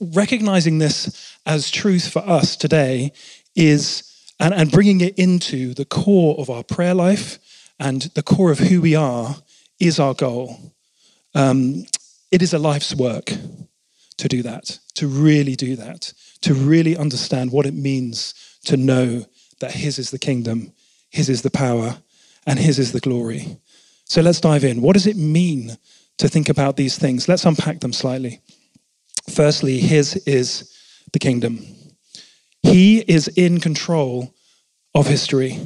Recognizing 0.00 0.78
this 0.78 1.36
as 1.46 1.70
truth 1.70 2.08
for 2.08 2.20
us 2.20 2.56
today 2.56 3.12
is, 3.58 4.02
and, 4.38 4.54
and 4.54 4.70
bringing 4.70 5.00
it 5.00 5.18
into 5.18 5.74
the 5.74 5.84
core 5.84 6.36
of 6.38 6.48
our 6.48 6.62
prayer 6.62 6.94
life 6.94 7.38
and 7.78 8.02
the 8.14 8.22
core 8.22 8.50
of 8.50 8.58
who 8.58 8.80
we 8.80 8.94
are, 8.94 9.36
is 9.80 9.98
our 9.98 10.14
goal. 10.14 10.72
Um, 11.34 11.84
it 12.30 12.42
is 12.42 12.52
a 12.52 12.58
life's 12.58 12.94
work 12.94 13.32
to 14.16 14.28
do 14.28 14.42
that, 14.42 14.78
to 14.94 15.06
really 15.06 15.54
do 15.54 15.76
that, 15.76 16.12
to 16.42 16.54
really 16.54 16.96
understand 16.96 17.52
what 17.52 17.66
it 17.66 17.74
means 17.74 18.34
to 18.64 18.76
know 18.76 19.24
that 19.60 19.72
His 19.72 19.98
is 19.98 20.10
the 20.10 20.18
kingdom, 20.18 20.72
His 21.10 21.28
is 21.28 21.42
the 21.42 21.50
power, 21.50 21.98
and 22.46 22.58
His 22.58 22.78
is 22.78 22.92
the 22.92 23.00
glory. 23.00 23.58
So 24.04 24.22
let's 24.22 24.40
dive 24.40 24.64
in. 24.64 24.82
What 24.82 24.94
does 24.94 25.06
it 25.06 25.16
mean 25.16 25.76
to 26.18 26.28
think 26.28 26.48
about 26.48 26.76
these 26.76 26.98
things? 26.98 27.28
Let's 27.28 27.44
unpack 27.44 27.80
them 27.80 27.92
slightly. 27.92 28.40
Firstly, 29.32 29.78
His 29.78 30.16
is 30.26 30.74
the 31.12 31.18
kingdom. 31.18 31.77
He 32.62 33.00
is 33.00 33.28
in 33.28 33.60
control 33.60 34.34
of 34.94 35.06
history. 35.06 35.58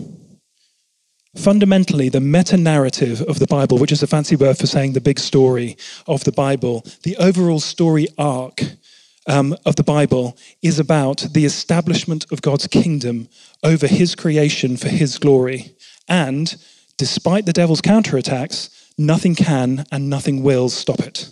Fundamentally, 1.36 2.10
the 2.10 2.20
meta 2.20 2.58
narrative 2.58 3.22
of 3.22 3.38
the 3.38 3.46
Bible, 3.46 3.78
which 3.78 3.92
is 3.92 4.02
a 4.02 4.06
fancy 4.06 4.36
word 4.36 4.58
for 4.58 4.66
saying 4.66 4.92
the 4.92 5.00
big 5.00 5.18
story 5.18 5.78
of 6.06 6.24
the 6.24 6.32
Bible, 6.32 6.84
the 7.04 7.16
overall 7.16 7.60
story 7.60 8.06
arc 8.18 8.62
um, 9.26 9.56
of 9.64 9.76
the 9.76 9.84
Bible 9.84 10.36
is 10.60 10.78
about 10.78 11.26
the 11.32 11.46
establishment 11.46 12.26
of 12.30 12.42
God's 12.42 12.66
kingdom 12.66 13.28
over 13.62 13.86
his 13.86 14.14
creation 14.14 14.76
for 14.76 14.88
his 14.88 15.18
glory. 15.18 15.74
And 16.06 16.54
despite 16.98 17.46
the 17.46 17.52
devil's 17.54 17.80
counterattacks, 17.80 18.68
nothing 18.98 19.34
can 19.34 19.86
and 19.90 20.10
nothing 20.10 20.42
will 20.42 20.68
stop 20.68 21.00
it. 21.00 21.30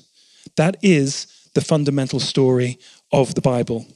That 0.57 0.79
is 0.83 1.27
the 1.55 1.61
fundamental 1.61 2.21
story 2.21 2.79
of 3.13 3.35
the 3.35 3.43
Bible 3.43 3.87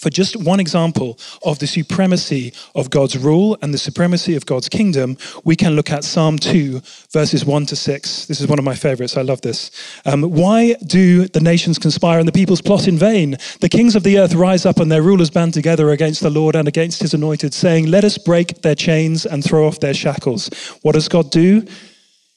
for 0.00 0.08
just 0.08 0.34
one 0.34 0.60
example 0.60 1.18
of 1.44 1.58
the 1.58 1.66
supremacy 1.66 2.54
of 2.74 2.88
God's 2.88 3.18
rule 3.18 3.58
and 3.60 3.74
the 3.74 3.78
supremacy 3.78 4.34
of 4.34 4.46
God's 4.46 4.68
kingdom, 4.68 5.18
we 5.44 5.56
can 5.56 5.76
look 5.76 5.90
at 5.90 6.04
Psalm 6.04 6.38
2, 6.38 6.80
verses 7.12 7.44
1 7.44 7.66
to 7.66 7.76
6. 7.76 8.26
This 8.26 8.40
is 8.40 8.46
one 8.46 8.58
of 8.58 8.64
my 8.64 8.74
favorites. 8.74 9.18
I 9.18 9.22
love 9.22 9.42
this. 9.42 9.70
Um, 10.06 10.22
Why 10.22 10.74
do 10.86 11.28
the 11.28 11.40
nations 11.40 11.78
conspire 11.78 12.18
and 12.18 12.26
the 12.26 12.32
peoples 12.32 12.62
plot 12.62 12.88
in 12.88 12.96
vain? 12.96 13.36
The 13.60 13.68
kings 13.68 13.94
of 13.94 14.02
the 14.02 14.18
earth 14.18 14.34
rise 14.34 14.64
up 14.64 14.78
and 14.80 14.90
their 14.90 15.02
rulers 15.02 15.30
band 15.30 15.52
together 15.52 15.90
against 15.90 16.22
the 16.22 16.30
Lord 16.30 16.56
and 16.56 16.66
against 16.66 17.02
his 17.02 17.12
anointed, 17.12 17.52
saying, 17.52 17.86
Let 17.86 18.04
us 18.04 18.16
break 18.16 18.62
their 18.62 18.74
chains 18.74 19.26
and 19.26 19.44
throw 19.44 19.66
off 19.66 19.80
their 19.80 19.94
shackles. 19.94 20.48
What 20.80 20.92
does 20.92 21.08
God 21.08 21.30
do? 21.30 21.66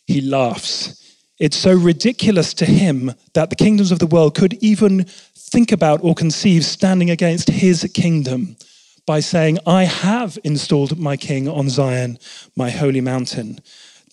He 0.06 0.20
laughs. 0.20 1.00
It's 1.40 1.58
so 1.58 1.74
ridiculous 1.74 2.54
to 2.56 2.66
him 2.66 3.12
that 3.34 3.50
the 3.50 3.56
kingdoms 3.56 3.92
of 3.92 4.00
the 4.00 4.08
world 4.08 4.36
could 4.36 4.54
even 4.62 5.08
think 5.54 5.72
about 5.72 6.04
or 6.04 6.16
conceive 6.16 6.66
standing 6.66 7.12
against 7.12 7.48
his 7.48 7.88
kingdom 7.94 8.56
by 9.06 9.20
saying, 9.20 9.60
I 9.68 9.84
have 9.84 10.36
installed 10.44 10.98
my 10.98 11.16
king 11.16 11.48
on 11.48 11.70
Zion, 11.70 12.18
my 12.56 12.72
holy 12.72 13.02
mountain. 13.02 13.60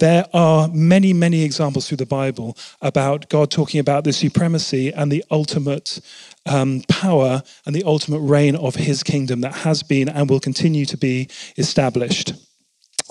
There 0.00 0.26
are 0.34 0.68
many, 0.68 1.14
many 1.14 1.42
examples 1.42 1.88
through 1.88 1.96
the 1.96 2.04
Bible 2.04 2.58
about 2.82 3.30
God 3.30 3.50
talking 3.50 3.80
about 3.80 4.04
the 4.04 4.12
supremacy 4.12 4.92
and 4.92 5.10
the 5.10 5.24
ultimate 5.30 6.02
um, 6.44 6.82
power 6.88 7.42
and 7.64 7.74
the 7.74 7.84
ultimate 7.84 8.20
reign 8.20 8.54
of 8.54 8.74
his 8.74 9.02
kingdom 9.02 9.40
that 9.40 9.54
has 9.54 9.82
been 9.82 10.10
and 10.10 10.28
will 10.28 10.40
continue 10.40 10.84
to 10.84 10.98
be 10.98 11.26
established 11.56 12.34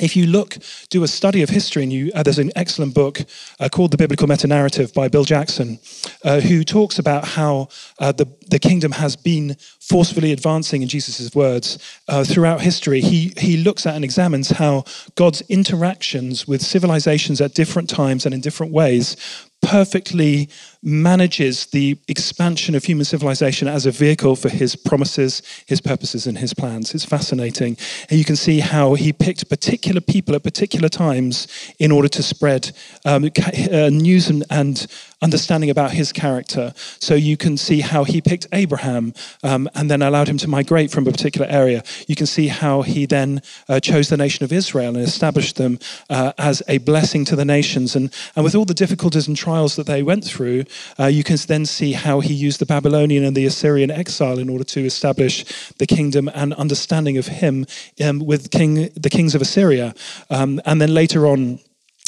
if 0.01 0.15
you 0.15 0.27
look, 0.27 0.57
do 0.89 1.03
a 1.03 1.07
study 1.07 1.41
of 1.41 1.49
history, 1.49 1.83
and 1.83 1.93
you, 1.93 2.11
uh, 2.15 2.23
there's 2.23 2.39
an 2.39 2.51
excellent 2.55 2.93
book 2.93 3.21
uh, 3.59 3.69
called 3.69 3.91
The 3.91 3.97
Biblical 3.97 4.27
Meta 4.27 4.47
Narrative 4.47 4.93
by 4.93 5.07
Bill 5.07 5.25
Jackson, 5.25 5.79
uh, 6.23 6.39
who 6.39 6.63
talks 6.63 6.99
about 6.99 7.25
how 7.25 7.67
uh, 7.99 8.11
the, 8.11 8.27
the 8.47 8.59
kingdom 8.59 8.93
has 8.93 9.15
been 9.15 9.57
forcefully 9.89 10.31
advancing, 10.31 10.83
in 10.83 10.87
Jesus' 10.87 11.33
words, 11.33 11.79
uh, 12.07 12.23
throughout 12.23 12.61
history. 12.61 13.01
He, 13.01 13.33
he 13.37 13.57
looks 13.57 13.87
at 13.87 13.95
and 13.95 14.05
examines 14.05 14.51
how 14.51 14.83
God's 15.15 15.41
interactions 15.49 16.47
with 16.47 16.61
civilizations 16.61 17.41
at 17.41 17.55
different 17.55 17.89
times 17.89 18.25
and 18.25 18.33
in 18.33 18.41
different 18.41 18.71
ways 18.71 19.17
perfectly 19.61 20.49
manages 20.81 21.65
the 21.67 21.97
expansion 22.07 22.75
of 22.75 22.85
human 22.85 23.03
civilization 23.03 23.67
as 23.67 23.85
a 23.85 23.91
vehicle 23.91 24.35
for 24.35 24.47
his 24.47 24.75
promises, 24.75 25.41
his 25.65 25.81
purposes, 25.81 26.25
and 26.25 26.37
his 26.37 26.53
plans. 26.53 26.95
It's 26.95 27.03
fascinating. 27.03 27.77
And 28.09 28.17
you 28.17 28.23
can 28.23 28.37
see 28.37 28.59
how 28.59 28.93
he 28.93 29.11
picked 29.11 29.49
particular 29.49 29.99
people 29.99 30.35
at 30.35 30.43
particular 30.43 30.87
times 30.87 31.47
in 31.79 31.91
order 31.91 32.07
to 32.07 32.23
spread 32.23 32.71
um, 33.05 33.25
uh, 33.25 33.89
news 33.89 34.29
and, 34.29 34.45
and, 34.49 34.87
understanding 35.21 35.69
about 35.69 35.91
his 35.91 36.11
character. 36.11 36.73
So 36.99 37.15
you 37.15 37.37
can 37.37 37.57
see 37.57 37.81
how 37.81 38.03
he 38.03 38.21
picked 38.21 38.47
Abraham 38.51 39.13
um, 39.43 39.69
and 39.75 39.89
then 39.89 40.01
allowed 40.01 40.27
him 40.27 40.37
to 40.39 40.47
migrate 40.47 40.91
from 40.91 41.07
a 41.07 41.11
particular 41.11 41.47
area. 41.47 41.83
You 42.07 42.15
can 42.15 42.25
see 42.25 42.47
how 42.47 42.81
he 42.81 43.05
then 43.05 43.41
uh, 43.67 43.79
chose 43.79 44.09
the 44.09 44.17
nation 44.17 44.43
of 44.43 44.53
Israel 44.53 44.95
and 44.95 45.05
established 45.05 45.57
them 45.57 45.79
uh, 46.09 46.33
as 46.37 46.63
a 46.67 46.77
blessing 46.79 47.25
to 47.25 47.35
the 47.35 47.45
nations. 47.45 47.95
And, 47.95 48.13
and 48.35 48.43
with 48.43 48.55
all 48.55 48.65
the 48.65 48.73
difficulties 48.73 49.27
and 49.27 49.35
trials 49.35 49.75
that 49.75 49.87
they 49.87 50.03
went 50.03 50.23
through, 50.23 50.65
uh, 50.99 51.07
you 51.07 51.23
can 51.23 51.37
then 51.47 51.65
see 51.65 51.93
how 51.93 52.19
he 52.19 52.33
used 52.33 52.59
the 52.59 52.65
Babylonian 52.65 53.23
and 53.23 53.35
the 53.35 53.45
Assyrian 53.45 53.91
exile 53.91 54.39
in 54.39 54.49
order 54.49 54.63
to 54.65 54.85
establish 54.85 55.45
the 55.77 55.87
kingdom 55.87 56.29
and 56.33 56.53
understanding 56.53 57.17
of 57.17 57.27
him 57.27 57.65
um, 58.03 58.19
with 58.19 58.51
king, 58.51 58.89
the 58.95 59.09
kings 59.09 59.35
of 59.35 59.41
Assyria. 59.41 59.93
Um, 60.29 60.61
and 60.65 60.81
then 60.81 60.93
later 60.93 61.27
on, 61.27 61.59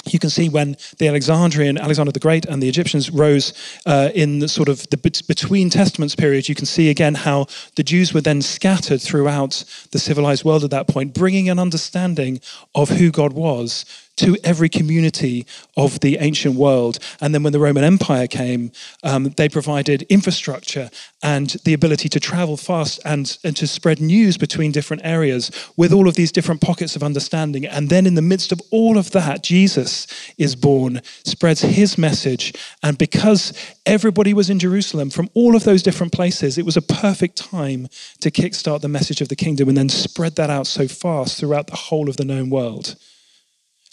you 0.05 0.19
can 0.19 0.29
see 0.29 0.49
when 0.49 0.77
the 0.97 1.07
Alexandrian, 1.07 1.77
Alexander 1.77 2.11
the 2.11 2.19
Great, 2.19 2.45
and 2.45 2.61
the 2.61 2.69
Egyptians 2.69 3.09
rose 3.09 3.53
uh, 3.85 4.09
in 4.13 4.39
the 4.39 4.47
sort 4.47 4.69
of 4.69 4.89
the 4.89 4.97
between 5.27 5.69
testaments 5.69 6.15
period, 6.15 6.49
you 6.49 6.55
can 6.55 6.65
see 6.65 6.89
again 6.89 7.15
how 7.15 7.47
the 7.75 7.83
Jews 7.83 8.13
were 8.13 8.21
then 8.21 8.41
scattered 8.41 9.01
throughout 9.01 9.63
the 9.91 9.99
civilized 9.99 10.43
world 10.43 10.63
at 10.63 10.71
that 10.71 10.87
point, 10.87 11.13
bringing 11.13 11.49
an 11.49 11.59
understanding 11.59 12.41
of 12.75 12.89
who 12.89 13.11
God 13.11 13.33
was 13.33 13.85
to 14.21 14.37
every 14.43 14.69
community 14.69 15.45
of 15.75 15.99
the 15.99 16.17
ancient 16.19 16.55
world. 16.55 16.99
And 17.19 17.33
then 17.33 17.43
when 17.43 17.53
the 17.53 17.59
Roman 17.59 17.83
Empire 17.83 18.27
came, 18.27 18.71
um, 19.03 19.29
they 19.37 19.49
provided 19.49 20.03
infrastructure 20.03 20.89
and 21.23 21.49
the 21.65 21.73
ability 21.73 22.09
to 22.09 22.19
travel 22.19 22.57
fast 22.57 22.99
and, 23.05 23.37
and 23.43 23.55
to 23.57 23.67
spread 23.67 23.99
news 23.99 24.37
between 24.37 24.71
different 24.71 25.03
areas 25.03 25.51
with 25.75 25.91
all 25.91 26.07
of 26.07 26.15
these 26.15 26.31
different 26.31 26.61
pockets 26.61 26.95
of 26.95 27.03
understanding. 27.03 27.65
And 27.65 27.89
then 27.89 28.05
in 28.05 28.15
the 28.15 28.21
midst 28.21 28.51
of 28.51 28.61
all 28.71 28.97
of 28.97 29.11
that, 29.11 29.43
Jesus 29.43 30.07
is 30.37 30.55
born, 30.55 31.01
spreads 31.23 31.61
his 31.61 31.97
message. 31.97 32.53
And 32.83 32.97
because 32.97 33.53
everybody 33.85 34.33
was 34.33 34.49
in 34.49 34.59
Jerusalem 34.59 35.09
from 35.09 35.29
all 35.33 35.55
of 35.55 35.63
those 35.63 35.83
different 35.83 36.13
places, 36.13 36.57
it 36.57 36.65
was 36.65 36.77
a 36.77 36.81
perfect 36.81 37.37
time 37.37 37.87
to 38.19 38.31
kickstart 38.31 38.81
the 38.81 38.87
message 38.87 39.21
of 39.21 39.29
the 39.29 39.35
kingdom 39.35 39.67
and 39.67 39.77
then 39.77 39.89
spread 39.89 40.35
that 40.35 40.49
out 40.49 40.67
so 40.67 40.87
fast 40.87 41.39
throughout 41.39 41.67
the 41.67 41.75
whole 41.75 42.09
of 42.09 42.17
the 42.17 42.25
known 42.25 42.49
world. 42.49 42.95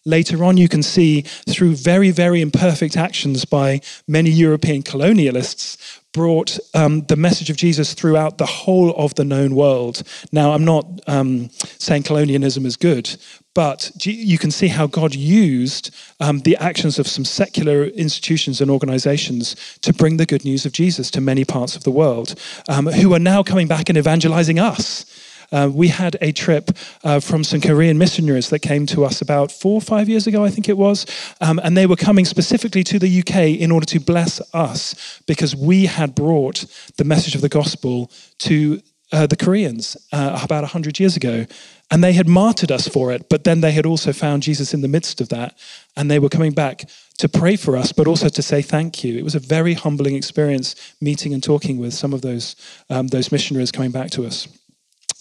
Later 0.04 0.44
on, 0.44 0.56
you 0.56 0.68
can 0.68 0.82
see 0.82 1.22
through 1.22 1.74
very, 1.74 2.10
very 2.10 2.40
imperfect 2.40 2.96
actions 2.96 3.44
by 3.44 3.80
many 4.06 4.30
European 4.30 4.82
colonialists, 4.82 5.76
brought 6.12 6.58
um, 6.74 7.02
the 7.02 7.16
message 7.16 7.50
of 7.50 7.56
Jesus 7.56 7.94
throughout 7.94 8.38
the 8.38 8.46
whole 8.46 8.94
of 8.96 9.14
the 9.14 9.24
known 9.24 9.54
world. 9.54 10.02
Now, 10.32 10.52
I'm 10.52 10.64
not 10.64 10.86
um, 11.06 11.50
saying 11.78 12.04
colonialism 12.04 12.64
is 12.64 12.76
good, 12.76 13.16
but 13.54 13.90
you 14.06 14.38
can 14.38 14.50
see 14.50 14.68
how 14.68 14.86
God 14.86 15.14
used 15.14 15.94
um, 16.20 16.40
the 16.40 16.56
actions 16.56 16.98
of 16.98 17.06
some 17.06 17.24
secular 17.24 17.84
institutions 17.84 18.60
and 18.60 18.70
organizations 18.70 19.56
to 19.82 19.92
bring 19.92 20.16
the 20.16 20.26
good 20.26 20.44
news 20.44 20.64
of 20.64 20.72
Jesus 20.72 21.10
to 21.10 21.20
many 21.20 21.44
parts 21.44 21.76
of 21.76 21.84
the 21.84 21.90
world, 21.90 22.34
um, 22.68 22.86
who 22.86 23.12
are 23.14 23.18
now 23.18 23.42
coming 23.42 23.68
back 23.68 23.88
and 23.88 23.98
evangelizing 23.98 24.58
us. 24.58 25.04
Uh, 25.50 25.70
we 25.72 25.88
had 25.88 26.16
a 26.20 26.32
trip 26.32 26.70
uh, 27.04 27.20
from 27.20 27.42
some 27.44 27.60
Korean 27.60 27.98
missionaries 27.98 28.50
that 28.50 28.60
came 28.60 28.86
to 28.86 29.04
us 29.04 29.20
about 29.20 29.50
four 29.50 29.74
or 29.74 29.80
five 29.80 30.08
years 30.08 30.26
ago, 30.26 30.44
I 30.44 30.50
think 30.50 30.68
it 30.68 30.76
was. 30.76 31.06
Um, 31.40 31.60
and 31.62 31.76
they 31.76 31.86
were 31.86 31.96
coming 31.96 32.24
specifically 32.24 32.84
to 32.84 32.98
the 32.98 33.20
UK 33.20 33.60
in 33.60 33.70
order 33.70 33.86
to 33.86 34.00
bless 34.00 34.40
us 34.54 35.22
because 35.26 35.56
we 35.56 35.86
had 35.86 36.14
brought 36.14 36.64
the 36.96 37.04
message 37.04 37.34
of 37.34 37.40
the 37.40 37.48
gospel 37.48 38.10
to 38.40 38.80
uh, 39.10 39.26
the 39.26 39.36
Koreans 39.36 39.96
uh, 40.12 40.40
about 40.42 40.62
100 40.62 41.00
years 41.00 41.16
ago. 41.16 41.46
And 41.90 42.04
they 42.04 42.12
had 42.12 42.28
martyred 42.28 42.70
us 42.70 42.86
for 42.86 43.10
it, 43.12 43.30
but 43.30 43.44
then 43.44 43.62
they 43.62 43.72
had 43.72 43.86
also 43.86 44.12
found 44.12 44.42
Jesus 44.42 44.74
in 44.74 44.82
the 44.82 44.88
midst 44.88 45.22
of 45.22 45.30
that. 45.30 45.56
And 45.96 46.10
they 46.10 46.18
were 46.18 46.28
coming 46.28 46.52
back 46.52 46.84
to 47.16 47.28
pray 47.28 47.56
for 47.56 47.76
us, 47.76 47.92
but 47.92 48.06
also 48.06 48.28
to 48.28 48.42
say 48.42 48.60
thank 48.60 49.02
you. 49.02 49.16
It 49.16 49.24
was 49.24 49.34
a 49.34 49.40
very 49.40 49.72
humbling 49.72 50.14
experience 50.14 50.74
meeting 51.00 51.32
and 51.32 51.42
talking 51.42 51.78
with 51.78 51.94
some 51.94 52.12
of 52.12 52.20
those, 52.20 52.56
um, 52.90 53.08
those 53.08 53.32
missionaries 53.32 53.72
coming 53.72 53.90
back 53.90 54.10
to 54.10 54.26
us. 54.26 54.48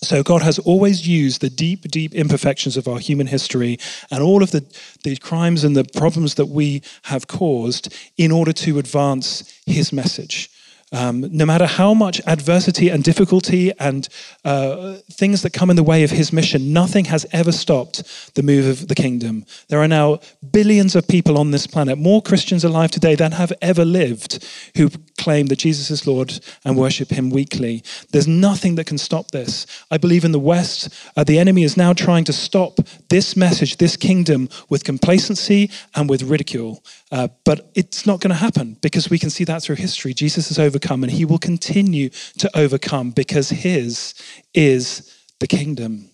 So 0.01 0.21
God 0.21 0.43
has 0.43 0.59
always 0.59 1.07
used 1.07 1.41
the 1.41 1.49
deep, 1.49 1.81
deep 1.89 2.13
imperfections 2.13 2.77
of 2.77 2.87
our 2.87 2.99
human 2.99 3.27
history 3.27 3.79
and 4.11 4.21
all 4.21 4.43
of 4.43 4.51
the, 4.51 4.63
the 5.03 5.17
crimes 5.17 5.63
and 5.63 5.75
the 5.75 5.85
problems 5.95 6.35
that 6.35 6.45
we 6.45 6.83
have 7.03 7.27
caused 7.27 7.93
in 8.15 8.31
order 8.31 8.53
to 8.53 8.77
advance 8.77 9.51
his 9.65 9.91
message. 9.91 10.51
Um, 10.93 11.25
no 11.35 11.45
matter 11.45 11.65
how 11.65 11.93
much 11.93 12.21
adversity 12.25 12.87
and 12.87 13.03
difficulty 13.03 13.73
and 13.77 14.07
uh, 14.45 14.95
things 15.11 15.41
that 15.41 15.51
come 15.51 15.69
in 15.69 15.75
the 15.75 15.83
way 15.83 16.03
of 16.03 16.11
his 16.11 16.31
mission, 16.31 16.71
nothing 16.71 17.05
has 17.05 17.25
ever 17.33 17.51
stopped 17.51 18.33
the 18.35 18.43
move 18.43 18.65
of 18.67 18.87
the 18.87 18.95
kingdom. 18.95 19.45
There 19.67 19.81
are 19.81 19.87
now 19.87 20.19
billions 20.49 20.95
of 20.95 21.05
people 21.05 21.37
on 21.37 21.51
this 21.51 21.67
planet, 21.67 21.97
more 21.97 22.21
Christians 22.21 22.63
alive 22.63 22.91
today 22.91 23.15
than 23.15 23.33
have 23.33 23.51
ever 23.61 23.83
lived, 23.83 24.47
who 24.77 24.89
claim 25.17 25.47
that 25.47 25.59
Jesus 25.59 25.91
is 25.91 26.07
Lord 26.07 26.39
and 26.63 26.77
worship 26.77 27.09
him 27.09 27.31
weekly. 27.31 27.83
There's 28.11 28.27
nothing 28.27 28.75
that 28.75 28.87
can 28.87 28.97
stop 28.97 29.31
this. 29.31 29.65
I 29.91 29.97
believe 29.97 30.23
in 30.23 30.31
the 30.31 30.39
West, 30.39 30.87
uh, 31.17 31.25
the 31.25 31.39
enemy 31.39 31.63
is 31.63 31.75
now 31.75 31.91
trying 31.91 32.23
to 32.25 32.33
stop 32.33 32.79
this 33.09 33.35
message, 33.35 33.75
this 33.75 33.97
kingdom, 33.97 34.47
with 34.69 34.85
complacency 34.85 35.69
and 35.95 36.09
with 36.09 36.23
ridicule. 36.23 36.81
Uh, 37.09 37.29
but 37.45 37.71
it's 37.73 38.05
not 38.05 38.19
going 38.19 38.29
to 38.29 38.35
happen 38.35 38.77
because 38.81 39.09
we 39.09 39.17
can 39.17 39.29
see 39.29 39.45
that 39.45 39.61
through 39.61 39.77
history. 39.77 40.13
Jesus 40.13 40.49
has 40.49 40.59
overcome 40.59 41.03
and 41.03 41.11
he 41.11 41.23
will 41.23 41.37
continue 41.37 42.09
to 42.37 42.49
overcome 42.57 43.11
because 43.11 43.49
his 43.49 44.13
is 44.53 45.17
the 45.39 45.47
kingdom. 45.47 46.09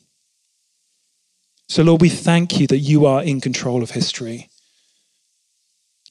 So, 1.67 1.81
Lord, 1.81 2.01
we 2.01 2.09
thank 2.09 2.59
you 2.59 2.67
that 2.67 2.77
you 2.77 3.05
are 3.07 3.23
in 3.23 3.41
control 3.41 3.81
of 3.81 3.91
history. 3.91 4.49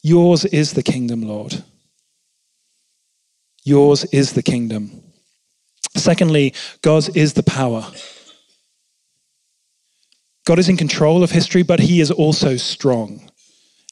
Yours 0.01 0.43
is 0.43 0.73
the 0.73 0.83
kingdom, 0.83 1.21
Lord. 1.21 1.63
Yours 3.63 4.03
is 4.05 4.33
the 4.33 4.43
kingdom. 4.43 5.01
Secondly, 5.95 6.53
God's 6.81 7.07
is 7.09 7.33
the 7.33 7.43
power. 7.43 7.89
God 10.45 10.59
is 10.59 10.67
in 10.67 10.75
control 10.75 11.23
of 11.23 11.31
history, 11.31 11.63
but 11.63 11.79
he 11.79 12.01
is 12.01 12.11
also 12.11 12.57
strong. 12.57 13.31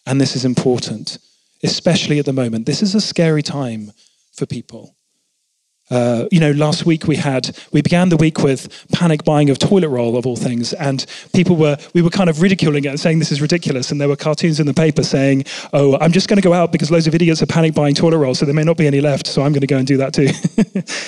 And 0.06 0.20
this 0.20 0.36
is 0.36 0.46
important, 0.46 1.18
especially 1.64 2.20
at 2.20 2.26
the 2.26 2.34
moment. 2.34 2.66
This 2.66 2.82
is 2.82 2.96
a 2.96 3.02
scary 3.02 3.44
time 3.44 3.92
for 4.34 4.46
people. 4.46 4.96
Uh, 5.92 6.26
you 6.32 6.40
know, 6.40 6.52
last 6.52 6.86
week 6.86 7.06
we 7.06 7.18
had 7.18 7.56
we 7.74 7.82
began 7.82 8.08
the 8.08 8.16
week 8.16 8.40
with 8.40 8.88
panic 8.94 9.26
buying 9.26 9.50
of 9.50 9.60
toilet 9.60 9.90
roll 9.90 10.16
of 10.16 10.26
all 10.26 10.38
things, 10.38 10.72
and 10.74 11.06
people 11.36 11.58
were 11.58 11.78
we 11.94 12.02
were 12.02 12.10
kind 12.10 12.30
of 12.30 12.42
ridiculing 12.42 12.86
it 12.86 12.88
and 12.88 13.00
saying 13.00 13.20
this 13.20 13.32
is 13.32 13.42
ridiculous. 13.42 13.92
And 13.92 14.00
there 14.00 14.08
were 14.08 14.16
cartoons 14.16 14.62
in 14.62 14.68
the 14.68 14.74
paper 14.74 15.04
saying, 15.04 15.44
"Oh, 15.74 15.98
I'm 16.00 16.14
just 16.14 16.30
going 16.30 16.38
to 16.38 16.42
go 16.42 16.54
out 16.54 16.72
because 16.72 16.92
loads 16.92 17.08
of 17.08 17.14
idiots 17.14 17.44
are 17.44 17.46
panic 17.46 17.76
buying 17.76 17.94
toilet 17.94 18.20
roll, 18.20 18.34
so 18.34 18.46
there 18.46 18.56
may 18.56 18.64
not 18.64 18.78
be 18.78 18.88
any 18.88 19.02
left. 19.02 19.28
So 19.28 19.42
I'm 19.42 19.52
going 19.52 19.62
to 19.62 19.68
go 19.68 19.78
and 19.78 19.86
do 19.86 19.98
that 19.98 20.14
too." 20.14 20.30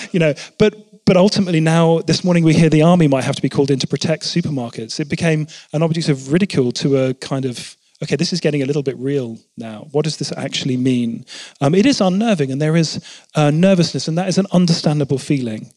you 0.12 0.20
know, 0.20 0.34
but 0.60 1.06
but 1.06 1.16
ultimately 1.16 1.62
now 1.62 2.00
this 2.00 2.26
morning 2.26 2.44
we 2.44 2.54
hear 2.54 2.70
the 2.70 2.82
army 2.82 3.08
might 3.08 3.24
have 3.24 3.38
to 3.38 3.42
be 3.42 3.50
called 3.50 3.72
in 3.72 3.80
to 3.80 3.88
protect 3.88 4.24
supermarkets. 4.24 5.00
It 5.00 5.08
became 5.08 5.48
an 5.72 5.82
object 5.82 6.10
of 6.10 6.34
ridicule 6.34 6.74
to 6.74 6.98
a 6.98 7.14
kind 7.14 7.46
of 7.46 7.78
okay, 8.02 8.16
this 8.16 8.34
is 8.34 8.40
getting 8.40 8.62
a 8.62 8.66
little 8.66 8.84
bit 8.84 8.98
real 8.98 9.38
now. 9.58 9.88
What 9.92 10.06
does 10.06 10.18
this 10.18 10.32
actually 10.36 10.78
mean? 10.78 11.26
Um, 11.62 11.76
it 11.76 11.86
is 11.86 12.02
unnerving, 12.02 12.52
and 12.52 12.62
there 12.62 12.76
is 12.76 13.04
uh, 13.36 13.52
nervousness, 13.52 14.08
and 14.08 14.18
that 14.18 14.28
is 14.28 14.38
an 14.38 14.48
understandable 14.52 15.18
feeling. 15.18 15.72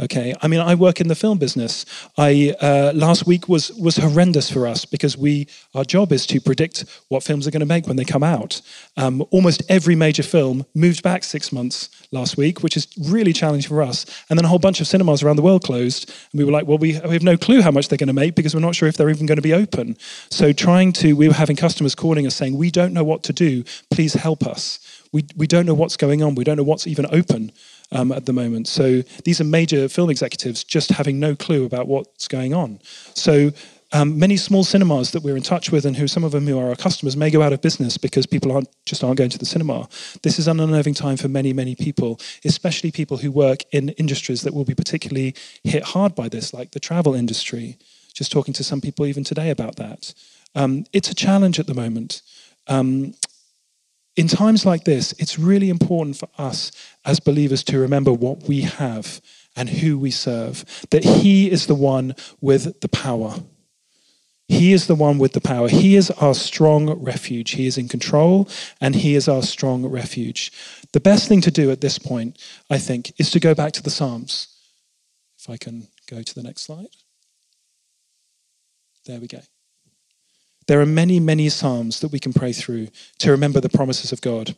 Okay, 0.00 0.34
I 0.40 0.48
mean, 0.48 0.60
I 0.60 0.74
work 0.76 0.98
in 1.02 1.08
the 1.08 1.14
film 1.14 1.36
business. 1.36 1.84
I 2.16 2.54
uh, 2.62 2.92
last 2.94 3.26
week 3.26 3.50
was 3.50 3.70
was 3.72 3.98
horrendous 3.98 4.50
for 4.50 4.66
us 4.66 4.86
because 4.86 5.18
we 5.18 5.46
our 5.74 5.84
job 5.84 6.10
is 6.10 6.26
to 6.28 6.40
predict 6.40 6.86
what 7.08 7.22
films 7.22 7.46
are 7.46 7.50
going 7.50 7.60
to 7.60 7.66
make 7.66 7.86
when 7.86 7.96
they 7.96 8.04
come 8.06 8.22
out. 8.22 8.62
Um, 8.96 9.22
almost 9.30 9.62
every 9.68 9.94
major 9.94 10.22
film 10.22 10.64
moved 10.74 11.02
back 11.02 11.22
six 11.22 11.52
months 11.52 11.90
last 12.12 12.38
week, 12.38 12.62
which 12.62 12.78
is 12.78 12.88
really 13.10 13.34
challenging 13.34 13.68
for 13.68 13.82
us. 13.82 14.06
And 14.30 14.38
then 14.38 14.46
a 14.46 14.48
whole 14.48 14.58
bunch 14.58 14.80
of 14.80 14.86
cinemas 14.86 15.22
around 15.22 15.36
the 15.36 15.42
world 15.42 15.64
closed, 15.64 16.08
and 16.32 16.38
we 16.38 16.44
were 16.44 16.52
like, 16.52 16.66
well, 16.66 16.78
we, 16.78 16.98
we 17.00 17.12
have 17.12 17.22
no 17.22 17.36
clue 17.36 17.60
how 17.60 17.70
much 17.70 17.88
they're 17.88 17.98
going 17.98 18.06
to 18.06 18.14
make 18.14 18.34
because 18.34 18.54
we're 18.54 18.60
not 18.60 18.74
sure 18.74 18.88
if 18.88 18.96
they're 18.96 19.10
even 19.10 19.26
going 19.26 19.36
to 19.36 19.42
be 19.42 19.52
open. 19.52 19.98
So 20.30 20.52
trying 20.54 20.94
to, 20.94 21.12
we 21.12 21.28
were 21.28 21.34
having 21.34 21.56
customers 21.56 21.94
calling 21.94 22.26
us 22.26 22.34
saying, 22.34 22.56
we 22.56 22.70
don't 22.70 22.94
know 22.94 23.04
what 23.04 23.22
to 23.24 23.34
do. 23.34 23.64
Please 23.90 24.14
help 24.14 24.46
us. 24.46 24.78
We 25.12 25.26
we 25.36 25.48
don't 25.48 25.66
know 25.66 25.74
what's 25.74 25.96
going 25.96 26.22
on. 26.22 26.36
We 26.36 26.44
don't 26.44 26.56
know 26.56 26.62
what's 26.62 26.86
even 26.86 27.04
open 27.10 27.52
um, 27.92 28.12
at 28.12 28.26
the 28.26 28.32
moment. 28.32 28.68
So 28.68 29.02
these 29.24 29.40
are 29.40 29.44
major 29.44 29.88
film 29.88 30.10
executives 30.10 30.64
just 30.64 30.90
having 30.90 31.18
no 31.18 31.34
clue 31.34 31.64
about 31.64 31.88
what's 31.88 32.28
going 32.28 32.54
on. 32.54 32.80
So 33.14 33.52
um, 33.92 34.18
many 34.18 34.36
small 34.36 34.62
cinemas 34.62 35.10
that 35.10 35.22
we're 35.22 35.36
in 35.36 35.42
touch 35.42 35.72
with 35.72 35.84
and 35.84 35.96
who 35.96 36.06
some 36.06 36.22
of 36.22 36.30
them 36.30 36.46
who 36.46 36.58
are 36.58 36.68
our 36.68 36.76
customers 36.76 37.16
may 37.16 37.28
go 37.28 37.42
out 37.42 37.52
of 37.52 37.60
business 37.60 37.98
because 37.98 38.24
people 38.24 38.52
aren't 38.52 38.68
just 38.84 39.02
aren't 39.02 39.18
going 39.18 39.30
to 39.30 39.38
the 39.38 39.46
cinema. 39.46 39.88
This 40.22 40.38
is 40.38 40.46
an 40.46 40.60
unnerving 40.60 40.94
time 40.94 41.16
for 41.16 41.28
many, 41.28 41.52
many 41.52 41.74
people, 41.74 42.20
especially 42.44 42.92
people 42.92 43.16
who 43.16 43.32
work 43.32 43.62
in 43.72 43.88
industries 43.90 44.42
that 44.42 44.54
will 44.54 44.64
be 44.64 44.74
particularly 44.74 45.34
hit 45.64 45.82
hard 45.82 46.14
by 46.14 46.28
this, 46.28 46.54
like 46.54 46.70
the 46.70 46.80
travel 46.80 47.14
industry. 47.14 47.78
Just 48.14 48.30
talking 48.30 48.54
to 48.54 48.64
some 48.64 48.80
people 48.80 49.06
even 49.06 49.24
today 49.24 49.50
about 49.50 49.76
that. 49.76 50.14
Um, 50.54 50.84
it's 50.92 51.10
a 51.10 51.14
challenge 51.14 51.58
at 51.58 51.66
the 51.66 51.74
moment. 51.74 52.22
Um, 52.68 53.14
in 54.16 54.28
times 54.28 54.66
like 54.66 54.84
this, 54.84 55.12
it's 55.18 55.38
really 55.38 55.68
important 55.68 56.16
for 56.16 56.28
us 56.36 56.72
as 57.04 57.20
believers 57.20 57.62
to 57.64 57.78
remember 57.78 58.12
what 58.12 58.48
we 58.48 58.62
have 58.62 59.20
and 59.56 59.68
who 59.68 59.98
we 59.98 60.10
serve, 60.10 60.64
that 60.90 61.04
He 61.04 61.50
is 61.50 61.66
the 61.66 61.74
one 61.74 62.14
with 62.40 62.80
the 62.80 62.88
power. 62.88 63.36
He 64.48 64.72
is 64.72 64.88
the 64.88 64.96
one 64.96 65.18
with 65.18 65.32
the 65.32 65.40
power. 65.40 65.68
He 65.68 65.94
is 65.94 66.10
our 66.12 66.34
strong 66.34 66.90
refuge. 67.00 67.52
He 67.52 67.66
is 67.66 67.78
in 67.78 67.86
control 67.86 68.48
and 68.80 68.96
He 68.96 69.14
is 69.14 69.28
our 69.28 69.42
strong 69.42 69.86
refuge. 69.86 70.50
The 70.92 70.98
best 70.98 71.28
thing 71.28 71.40
to 71.42 71.52
do 71.52 71.70
at 71.70 71.80
this 71.80 71.98
point, 71.98 72.36
I 72.68 72.78
think, 72.78 73.12
is 73.16 73.30
to 73.30 73.38
go 73.38 73.54
back 73.54 73.72
to 73.74 73.82
the 73.82 73.90
Psalms. 73.90 74.48
If 75.38 75.48
I 75.48 75.56
can 75.56 75.86
go 76.08 76.22
to 76.22 76.34
the 76.34 76.42
next 76.42 76.62
slide. 76.62 76.88
There 79.06 79.20
we 79.20 79.28
go. 79.28 79.40
There 80.70 80.80
are 80.80 80.86
many, 80.86 81.18
many 81.18 81.48
Psalms 81.48 81.98
that 81.98 82.12
we 82.12 82.20
can 82.20 82.32
pray 82.32 82.52
through 82.52 82.90
to 83.18 83.32
remember 83.32 83.60
the 83.60 83.68
promises 83.68 84.12
of 84.12 84.20
God. 84.20 84.54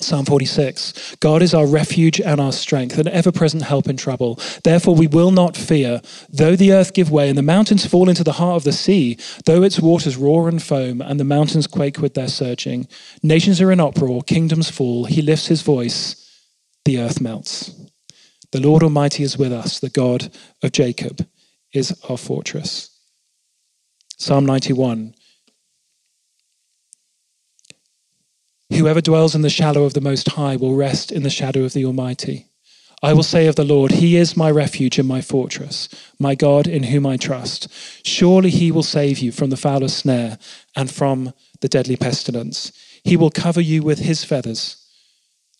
Psalm 0.00 0.24
46 0.24 1.14
God 1.20 1.40
is 1.40 1.54
our 1.54 1.68
refuge 1.68 2.20
and 2.20 2.40
our 2.40 2.50
strength, 2.50 2.98
an 2.98 3.06
ever 3.06 3.30
present 3.30 3.62
help 3.62 3.86
in 3.86 3.96
trouble. 3.96 4.40
Therefore, 4.64 4.96
we 4.96 5.06
will 5.06 5.30
not 5.30 5.56
fear. 5.56 6.00
Though 6.28 6.56
the 6.56 6.72
earth 6.72 6.94
give 6.94 7.12
way 7.12 7.28
and 7.28 7.38
the 7.38 7.42
mountains 7.42 7.86
fall 7.86 8.08
into 8.08 8.24
the 8.24 8.32
heart 8.32 8.56
of 8.56 8.64
the 8.64 8.72
sea, 8.72 9.18
though 9.44 9.62
its 9.62 9.78
waters 9.78 10.16
roar 10.16 10.48
and 10.48 10.60
foam 10.60 11.00
and 11.00 11.20
the 11.20 11.24
mountains 11.24 11.68
quake 11.68 11.98
with 12.00 12.14
their 12.14 12.26
surging, 12.26 12.88
nations 13.22 13.60
are 13.60 13.70
in 13.70 13.78
uproar, 13.78 14.22
kingdoms 14.22 14.68
fall. 14.68 15.04
He 15.04 15.22
lifts 15.22 15.46
his 15.46 15.62
voice, 15.62 16.28
the 16.84 16.98
earth 16.98 17.20
melts. 17.20 17.70
The 18.50 18.60
Lord 18.60 18.82
Almighty 18.82 19.22
is 19.22 19.38
with 19.38 19.52
us, 19.52 19.78
the 19.78 19.90
God 19.90 20.28
of 20.64 20.72
Jacob 20.72 21.24
is 21.72 21.96
our 22.08 22.18
fortress. 22.18 22.90
Psalm 24.18 24.44
91 24.44 25.14
Whoever 28.76 29.00
dwells 29.00 29.34
in 29.34 29.40
the 29.40 29.48
shadow 29.48 29.84
of 29.84 29.94
the 29.94 30.02
Most 30.02 30.28
High 30.32 30.56
will 30.56 30.74
rest 30.74 31.10
in 31.10 31.22
the 31.22 31.30
shadow 31.30 31.64
of 31.64 31.72
the 31.72 31.86
Almighty. 31.86 32.46
I 33.02 33.14
will 33.14 33.22
say 33.22 33.46
of 33.46 33.56
the 33.56 33.64
Lord, 33.64 33.90
He 33.90 34.16
is 34.16 34.36
my 34.36 34.50
refuge 34.50 34.98
and 34.98 35.08
my 35.08 35.22
fortress, 35.22 35.88
my 36.18 36.34
God 36.34 36.66
in 36.66 36.82
whom 36.82 37.06
I 37.06 37.16
trust. 37.16 37.68
Surely 38.06 38.50
He 38.50 38.70
will 38.70 38.82
save 38.82 39.18
you 39.20 39.32
from 39.32 39.48
the 39.48 39.56
fowler's 39.56 39.96
snare 39.96 40.38
and 40.76 40.90
from 40.90 41.32
the 41.62 41.68
deadly 41.68 41.96
pestilence. 41.96 42.70
He 43.02 43.16
will 43.16 43.30
cover 43.30 43.62
you 43.62 43.82
with 43.82 44.00
His 44.00 44.24
feathers, 44.24 44.76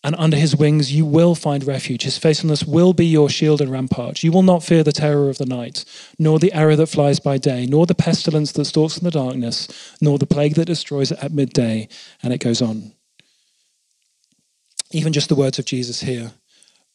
and 0.03 0.15
under 0.19 0.37
His 0.37 0.55
wings 0.55 0.93
you 0.93 1.03
will 1.03 1.33
find 1.33 1.63
refuge. 1.63 2.03
His 2.03 2.19
faithfulness 2.19 2.65
will 2.65 2.93
be 2.93 3.07
your 3.07 3.29
shield 3.29 3.61
and 3.61 3.71
rampart. 3.71 4.21
You 4.21 4.31
will 4.31 4.43
not 4.43 4.63
fear 4.63 4.83
the 4.83 4.91
terror 4.91 5.27
of 5.29 5.39
the 5.39 5.45
night, 5.47 5.85
nor 6.19 6.37
the 6.37 6.53
arrow 6.53 6.75
that 6.75 6.85
flies 6.85 7.19
by 7.19 7.39
day, 7.39 7.65
nor 7.65 7.87
the 7.87 7.95
pestilence 7.95 8.51
that 8.51 8.65
stalks 8.65 8.99
in 8.99 9.05
the 9.05 9.11
darkness, 9.11 9.97
nor 9.99 10.19
the 10.19 10.27
plague 10.27 10.53
that 10.53 10.65
destroys 10.65 11.11
at 11.11 11.31
midday. 11.31 11.87
And 12.21 12.31
it 12.31 12.41
goes 12.41 12.61
on 12.61 12.93
even 14.91 15.13
just 15.13 15.29
the 15.29 15.35
words 15.35 15.59
of 15.59 15.65
Jesus 15.65 16.01
here. 16.01 16.31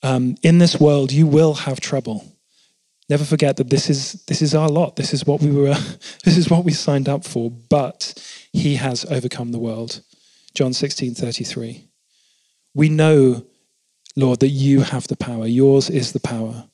Um, 0.03 0.37
in 0.43 0.59
this 0.59 0.81
world, 0.81 1.13
you 1.13 1.27
will 1.27 1.55
have 1.55 1.81
trouble. 1.81 2.25
Never 3.09 3.25
forget 3.25 3.57
that 3.57 3.71
this 3.71 3.91
is 3.91 4.25
this 4.27 4.43
is 4.43 4.55
our 4.55 4.69
lot. 4.69 4.97
This 4.97 5.13
is 5.13 5.27
what 5.27 5.41
we 5.41 5.51
were. 5.51 5.75
this 6.25 6.37
is 6.37 6.49
what 6.49 6.65
we 6.65 6.73
signed 6.73 7.09
up 7.09 7.25
for. 7.25 7.51
But 7.51 8.15
He 8.53 8.77
has 8.77 9.05
overcome 9.05 9.53
the 9.53 9.59
world. 9.59 10.03
John 10.55 10.73
sixteen 10.73 11.15
thirty 11.15 11.45
three. 11.45 11.89
We 12.75 12.89
know, 12.89 13.45
Lord, 14.17 14.41
that 14.41 14.49
you 14.49 14.81
have 14.81 15.09
the 15.09 15.17
power. 15.17 15.47
Yours 15.47 15.91
is 15.91 16.13
the 16.13 16.21
power. 16.21 16.69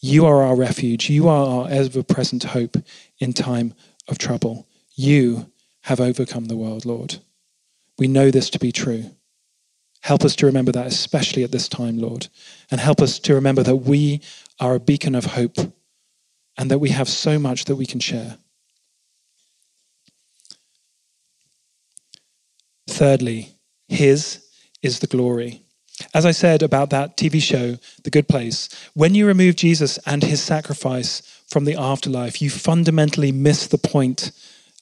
You 0.00 0.26
are 0.26 0.42
our 0.42 0.56
refuge. 0.56 1.10
You 1.10 1.28
are 1.28 1.46
our 1.46 1.68
ever 1.70 2.02
present 2.02 2.44
hope 2.44 2.76
in 3.18 3.32
time 3.32 3.74
of 4.08 4.18
trouble. 4.18 4.68
You 4.94 5.50
have 5.82 6.00
overcome 6.00 6.46
the 6.46 6.56
world, 6.56 6.84
Lord. 6.84 7.16
We 7.98 8.08
know 8.08 8.30
this 8.30 8.50
to 8.50 8.58
be 8.58 8.72
true. 8.72 9.10
Help 10.02 10.24
us 10.24 10.36
to 10.36 10.46
remember 10.46 10.72
that, 10.72 10.86
especially 10.86 11.44
at 11.44 11.52
this 11.52 11.68
time, 11.68 11.98
Lord. 11.98 12.28
And 12.70 12.80
help 12.80 13.00
us 13.00 13.18
to 13.20 13.34
remember 13.34 13.62
that 13.62 13.76
we 13.76 14.20
are 14.60 14.74
a 14.74 14.80
beacon 14.80 15.14
of 15.14 15.26
hope 15.26 15.56
and 16.58 16.70
that 16.70 16.80
we 16.80 16.90
have 16.90 17.08
so 17.08 17.38
much 17.38 17.64
that 17.66 17.76
we 17.76 17.86
can 17.86 18.00
share. 18.00 18.38
Thirdly, 22.88 23.54
His 23.88 24.44
is 24.82 24.98
the 24.98 25.06
glory. 25.06 25.62
As 26.14 26.26
I 26.26 26.32
said 26.32 26.62
about 26.62 26.90
that 26.90 27.16
TV 27.16 27.40
show, 27.40 27.76
The 28.02 28.10
Good 28.10 28.28
Place, 28.28 28.68
when 28.94 29.14
you 29.14 29.26
remove 29.26 29.56
Jesus 29.56 29.98
and 30.04 30.22
his 30.22 30.42
sacrifice 30.42 31.20
from 31.46 31.64
the 31.64 31.76
afterlife, 31.76 32.42
you 32.42 32.50
fundamentally 32.50 33.30
miss 33.30 33.66
the 33.66 33.78
point 33.78 34.32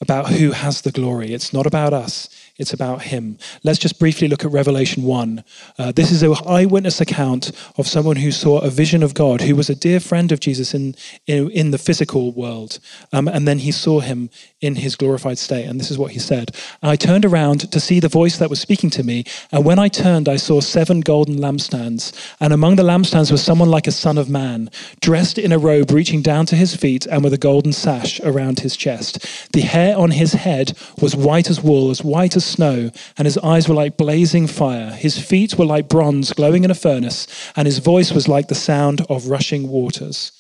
about 0.00 0.30
who 0.30 0.52
has 0.52 0.80
the 0.80 0.92
glory. 0.92 1.35
It's 1.35 1.52
not 1.52 1.66
about 1.66 1.92
us, 1.92 2.28
it's 2.61 2.75
about 2.75 3.03
him. 3.03 3.38
Let's 3.64 3.79
just 3.79 3.99
briefly 3.99 4.29
look 4.29 4.44
at 4.44 4.51
Revelation 4.51 5.03
1. 5.03 5.44
Uh, 5.79 5.92
this 5.92 6.12
is 6.12 6.23
an 6.23 6.35
eyewitness 6.46 7.01
account 7.01 7.53
of 7.79 7.87
someone 7.87 8.16
who 8.16 8.31
saw 8.31 8.59
a 8.59 8.68
vision 8.68 9.03
of 9.03 9.14
God, 9.14 9.40
who 9.40 9.57
was 9.57 9.70
a 9.70 9.75
dear 9.75 9.99
friend 9.99 10.31
of 10.31 10.40
Jesus 10.40 10.75
in, 10.75 10.94
in, 11.27 11.51
in 11.53 11.70
the 11.70 11.79
physical 11.79 12.33
world. 12.33 12.79
Um, 13.12 13.29
and 13.29 13.49
then 13.49 13.61
he 13.61 13.73
saw 13.73 14.01
him 14.01 14.29
in 14.61 14.75
his 14.77 14.94
glorified 14.94 15.38
state. 15.38 15.64
And 15.64 15.81
this 15.81 15.90
is 15.90 15.99
what 15.99 16.12
he 16.12 16.18
said 16.18 16.55
I 16.83 16.96
turned 16.96 17.25
around 17.25 17.73
to 17.73 17.81
see 17.81 17.99
the 17.99 18.09
voice 18.09 18.37
that 18.37 18.51
was 18.51 18.61
speaking 18.61 18.90
to 18.90 19.03
me. 19.03 19.25
And 19.51 19.64
when 19.64 19.79
I 19.79 19.88
turned, 19.88 20.29
I 20.29 20.37
saw 20.37 20.61
seven 20.61 21.01
golden 21.01 21.37
lampstands. 21.37 22.12
And 22.40 22.53
among 22.53 22.77
the 22.77 22.83
lampstands 22.83 23.33
was 23.33 23.42
someone 23.42 23.70
like 23.70 23.87
a 23.87 23.92
son 23.92 24.18
of 24.18 24.29
man, 24.29 24.70
dressed 25.01 25.38
in 25.38 25.53
a 25.53 25.59
robe 25.59 25.90
reaching 25.90 26.20
down 26.20 26.44
to 26.46 26.57
his 26.57 26.77
feet 26.77 27.07
and 27.07 27.25
with 27.25 27.33
a 27.33 27.38
golden 27.38 27.73
sash 27.73 28.20
around 28.20 28.61
his 28.61 28.77
chest. 28.77 29.53
The 29.53 29.62
hair 29.62 29.96
on 29.96 30.11
his 30.11 30.35
head 30.35 30.77
was 31.01 31.16
white 31.16 31.49
as 31.49 31.62
wool, 31.62 31.90
as 31.90 32.05
white 32.05 32.37
as 32.37 32.49
snow, 32.50 32.90
and 33.16 33.26
his 33.26 33.38
eyes 33.38 33.68
were 33.68 33.74
like 33.74 33.96
blazing 33.96 34.46
fire. 34.46 34.90
His 34.90 35.18
feet 35.18 35.56
were 35.56 35.64
like 35.64 35.88
bronze 35.88 36.32
glowing 36.32 36.64
in 36.64 36.70
a 36.70 36.74
furnace, 36.74 37.26
and 37.56 37.66
his 37.66 37.78
voice 37.78 38.12
was 38.12 38.28
like 38.28 38.48
the 38.48 38.54
sound 38.54 39.00
of 39.08 39.28
rushing 39.28 39.68
waters. 39.68 40.32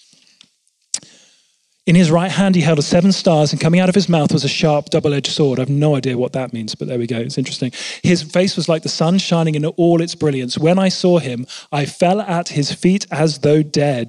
In 1.86 1.96
his 1.96 2.10
right 2.10 2.30
hand, 2.30 2.54
he 2.54 2.60
held 2.60 2.78
a 2.78 2.82
seven 2.82 3.10
stars, 3.10 3.52
and 3.52 3.60
coming 3.60 3.80
out 3.80 3.88
of 3.88 3.94
his 3.94 4.08
mouth 4.08 4.32
was 4.32 4.44
a 4.44 4.48
sharp, 4.48 4.90
double 4.90 5.12
edged 5.12 5.32
sword. 5.32 5.58
I 5.58 5.62
have 5.62 5.70
no 5.70 5.96
idea 5.96 6.18
what 6.18 6.34
that 6.34 6.52
means, 6.52 6.74
but 6.74 6.86
there 6.86 6.98
we 6.98 7.06
go. 7.06 7.18
It's 7.18 7.38
interesting. 7.38 7.72
His 8.02 8.22
face 8.22 8.56
was 8.56 8.68
like 8.68 8.82
the 8.82 8.88
sun 8.88 9.18
shining 9.18 9.54
in 9.54 9.64
all 9.66 10.00
its 10.00 10.14
brilliance. 10.14 10.56
When 10.58 10.78
I 10.78 10.88
saw 10.88 11.18
him, 11.18 11.46
I 11.72 11.86
fell 11.86 12.20
at 12.20 12.50
his 12.50 12.72
feet 12.72 13.06
as 13.10 13.38
though 13.38 13.62
dead. 13.62 14.08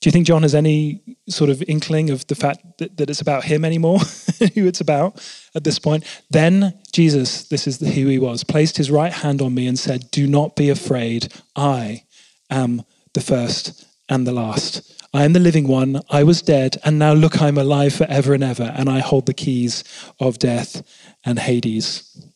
Do 0.00 0.08
you 0.08 0.12
think 0.12 0.26
John 0.26 0.42
has 0.42 0.54
any 0.54 1.02
sort 1.28 1.50
of 1.50 1.64
inkling 1.66 2.10
of 2.10 2.26
the 2.28 2.36
fact 2.36 2.78
that, 2.78 2.96
that 2.98 3.10
it's 3.10 3.20
about 3.20 3.44
him 3.44 3.64
anymore, 3.64 3.98
who 4.54 4.66
it's 4.66 4.80
about 4.80 5.24
at 5.54 5.64
this 5.64 5.78
point? 5.78 6.04
Then 6.30 6.78
Jesus, 6.92 7.44
this 7.44 7.66
is 7.66 7.80
who 7.80 8.06
he 8.06 8.18
was, 8.18 8.44
placed 8.44 8.76
his 8.76 8.90
right 8.90 9.12
hand 9.12 9.40
on 9.42 9.54
me 9.54 9.66
and 9.66 9.78
said, 9.78 10.10
Do 10.10 10.26
not 10.26 10.56
be 10.56 10.70
afraid. 10.70 11.32
I 11.56 12.04
am 12.50 12.82
the 13.14 13.20
first 13.20 13.86
and 14.08 14.26
the 14.26 14.32
last. 14.32 14.94
I 15.14 15.24
am 15.24 15.32
the 15.32 15.40
living 15.40 15.66
one. 15.66 16.00
I 16.10 16.22
was 16.22 16.42
dead, 16.42 16.76
and 16.84 16.98
now 16.98 17.14
look, 17.14 17.40
I'm 17.40 17.56
alive 17.56 17.94
forever 17.94 18.34
and 18.34 18.44
ever, 18.44 18.74
and 18.76 18.90
I 18.90 18.98
hold 18.98 19.26
the 19.26 19.34
keys 19.34 19.84
of 20.20 20.38
death 20.38 20.82
and 21.24 21.38
Hades. 21.38 22.26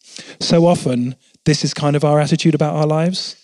So 0.40 0.66
often, 0.66 1.16
this 1.44 1.64
is 1.64 1.74
kind 1.74 1.96
of 1.96 2.04
our 2.04 2.18
attitude 2.18 2.54
about 2.54 2.74
our 2.74 2.86
lives 2.86 3.36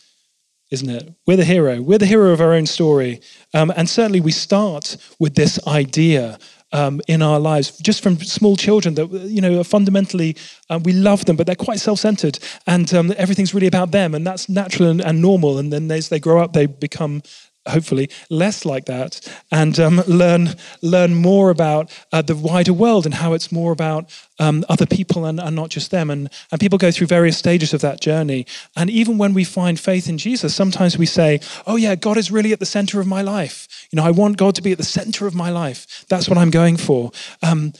isn't 0.70 0.90
it? 0.90 1.14
We're 1.26 1.36
the 1.36 1.44
hero. 1.44 1.80
We're 1.80 1.98
the 1.98 2.06
hero 2.06 2.32
of 2.32 2.40
our 2.40 2.52
own 2.52 2.66
story. 2.66 3.20
Um, 3.54 3.72
and 3.76 3.88
certainly 3.88 4.20
we 4.20 4.32
start 4.32 4.96
with 5.18 5.34
this 5.34 5.58
idea 5.66 6.38
um, 6.72 7.00
in 7.08 7.22
our 7.22 7.38
lives, 7.38 7.76
just 7.78 8.02
from 8.02 8.18
small 8.18 8.56
children 8.56 8.94
that, 8.94 9.10
you 9.10 9.40
know, 9.40 9.60
are 9.60 9.64
fundamentally 9.64 10.36
uh, 10.70 10.78
we 10.82 10.92
love 10.92 11.24
them, 11.24 11.36
but 11.36 11.46
they're 11.46 11.56
quite 11.56 11.80
self 11.80 11.98
centered 11.98 12.38
and 12.66 12.92
um, 12.94 13.12
everything's 13.16 13.54
really 13.54 13.66
about 13.66 13.90
them. 13.90 14.14
And 14.14 14.26
that's 14.26 14.48
natural 14.48 14.90
and, 14.90 15.00
and 15.00 15.22
normal. 15.22 15.58
And 15.58 15.72
then 15.72 15.90
as 15.90 16.08
they 16.08 16.20
grow 16.20 16.42
up, 16.42 16.52
they 16.52 16.66
become 16.66 17.22
hopefully 17.68 18.10
less 18.30 18.64
like 18.64 18.86
that 18.86 19.20
and 19.50 19.78
um, 19.78 20.02
learn 20.06 20.54
learn 20.82 21.14
more 21.14 21.50
about 21.50 21.90
uh, 22.12 22.22
the 22.22 22.36
wider 22.36 22.72
world 22.72 23.04
and 23.06 23.14
how 23.14 23.32
it's 23.32 23.52
more 23.52 23.72
about 23.72 24.10
um, 24.38 24.64
other 24.68 24.86
people 24.86 25.24
and, 25.24 25.40
and, 25.40 25.56
not 25.56 25.68
just 25.68 25.90
them. 25.90 26.10
And, 26.10 26.30
and 26.52 26.60
people 26.60 26.78
go 26.78 26.92
through 26.92 27.08
various 27.08 27.36
stages 27.36 27.74
of 27.74 27.80
that 27.80 28.00
journey. 28.00 28.46
And 28.76 28.88
even 28.88 29.18
when 29.18 29.34
we 29.34 29.44
find 29.44 29.78
faith 29.80 30.08
in 30.08 30.18
jesus 30.18 30.54
sometimes 30.54 30.96
we 30.96 31.06
say 31.06 31.40
oh 31.66 31.76
yeah 31.76 31.94
god 31.94 32.16
is 32.16 32.30
really 32.30 32.52
at 32.52 32.60
the 32.60 32.66
center 32.66 33.00
of 33.00 33.06
my 33.06 33.22
life. 33.22 33.86
You 33.90 33.96
know 33.96 34.04
i 34.04 34.10
want 34.10 34.36
god 34.36 34.54
to 34.56 34.62
be 34.62 34.72
at 34.72 34.78
the 34.78 34.84
center 34.84 35.26
of 35.26 35.34
my 35.34 35.50
life. 35.50 36.04
That's 36.08 36.28
what 36.28 36.38
i'm 36.38 36.50
going 36.50 36.76
for. 36.76 37.10
Um, 37.42 37.72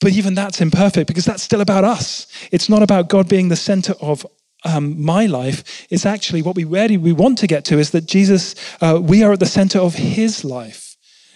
but 0.00 0.12
even 0.12 0.34
that's 0.34 0.60
imperfect 0.60 1.08
because 1.08 1.24
that's 1.24 1.42
still 1.42 1.60
about 1.60 1.84
us. 1.84 2.26
It's 2.52 2.68
not 2.68 2.82
about 2.82 3.08
God 3.08 3.28
being 3.28 3.48
the 3.48 3.56
center 3.56 3.94
of 4.00 4.26
um, 4.64 5.02
my 5.02 5.26
life 5.26 5.86
is 5.90 6.04
actually 6.04 6.42
what 6.42 6.56
we 6.56 6.64
really 6.64 6.96
we 6.96 7.12
want 7.12 7.38
to 7.38 7.46
get 7.46 7.64
to 7.66 7.78
is 7.78 7.90
that 7.90 8.06
Jesus, 8.06 8.54
uh, 8.80 9.00
we 9.02 9.22
are 9.22 9.32
at 9.32 9.40
the 9.40 9.46
center 9.46 9.78
of 9.78 9.94
his 9.94 10.44
life. 10.44 10.86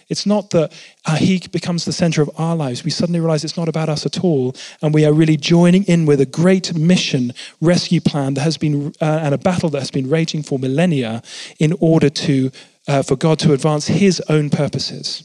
It's 0.09 0.27
not 0.27 0.51
that 0.51 0.73
uh, 1.07 1.17
he 1.17 1.41
becomes 1.53 1.85
the 1.85 1.93
center 1.93 2.21
of 2.21 2.31
our 2.37 2.57
lives. 2.57 2.85
We 2.85 2.91
suddenly 2.91 3.21
realize 3.21 3.45
it's 3.45 3.57
not 3.57 3.69
about 3.69 3.89
us 3.89 4.05
at 4.05 4.25
all. 4.25 4.57
And 4.83 4.93
we 4.93 5.07
are 5.07 5.13
really 5.13 5.37
joining 5.37 5.85
in 5.85 6.05
with 6.05 6.21
a 6.21 6.27
great 6.27 6.75
mission 6.75 7.33
rescue 7.61 8.01
plan 8.01 8.35
that 8.35 8.41
has 8.41 8.59
been, 8.59 8.93
uh, 9.01 9.21
and 9.23 9.33
a 9.33 9.39
battle 9.39 9.71
that 9.71 9.79
has 9.79 9.93
been 9.93 10.11
raging 10.11 10.43
for 10.43 10.59
millennia 10.59 11.23
in 11.61 11.75
order 11.79 12.11
to, 12.11 12.51
uh, 12.89 13.03
for 13.03 13.15
God 13.15 13.39
to 13.39 13.53
advance 13.53 13.87
his 13.87 14.21
own 14.29 14.51
purposes. 14.51 15.23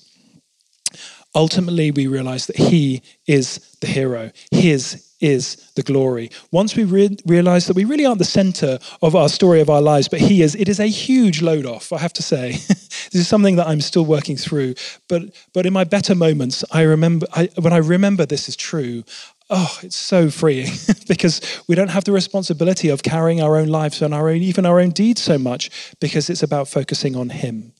Ultimately, 1.33 1.89
we 1.89 2.05
realize 2.05 2.45
that 2.45 2.57
he 2.57 3.01
is 3.25 3.75
the 3.81 3.87
hero. 3.87 4.31
His 4.51 5.04
is 5.19 5.55
the 5.75 5.83
glory. 5.83 6.29
Once 6.51 6.75
we 6.75 6.83
re- 6.83 7.17
realize 7.25 7.67
that 7.67 7.75
we 7.75 7.85
really 7.85 8.05
aren't 8.05 8.19
the 8.19 8.25
center 8.25 8.79
of 9.01 9.15
our 9.15 9.29
story 9.29 9.61
of 9.61 9.69
our 9.69 9.81
lives, 9.81 10.07
but 10.07 10.19
He 10.19 10.41
is, 10.41 10.55
it 10.55 10.67
is 10.67 10.79
a 10.79 10.87
huge 10.87 11.41
load 11.41 11.65
off, 11.65 11.93
I 11.93 11.99
have 11.99 12.13
to 12.13 12.23
say. 12.23 12.51
this 12.67 13.15
is 13.15 13.27
something 13.27 13.55
that 13.55 13.67
I'm 13.67 13.81
still 13.81 14.05
working 14.05 14.37
through. 14.37 14.75
But, 15.07 15.23
but 15.53 15.65
in 15.65 15.73
my 15.73 15.83
better 15.83 16.15
moments, 16.15 16.63
I 16.71 16.81
remember, 16.81 17.27
I, 17.33 17.49
when 17.59 17.73
I 17.73 17.77
remember 17.77 18.25
this 18.25 18.49
is 18.49 18.55
true, 18.55 19.03
oh, 19.49 19.79
it's 19.83 19.95
so 19.95 20.29
freeing 20.29 20.71
because 21.07 21.41
we 21.67 21.75
don't 21.75 21.89
have 21.89 22.03
the 22.03 22.11
responsibility 22.11 22.89
of 22.89 23.03
carrying 23.03 23.41
our 23.41 23.57
own 23.57 23.67
lives 23.67 24.01
and 24.01 24.13
our 24.13 24.29
own, 24.29 24.37
even 24.37 24.65
our 24.65 24.79
own 24.79 24.89
deeds 24.89 25.21
so 25.21 25.37
much 25.37 25.95
because 25.99 26.29
it's 26.29 26.43
about 26.43 26.67
focusing 26.67 27.15
on 27.15 27.29
Him 27.29 27.73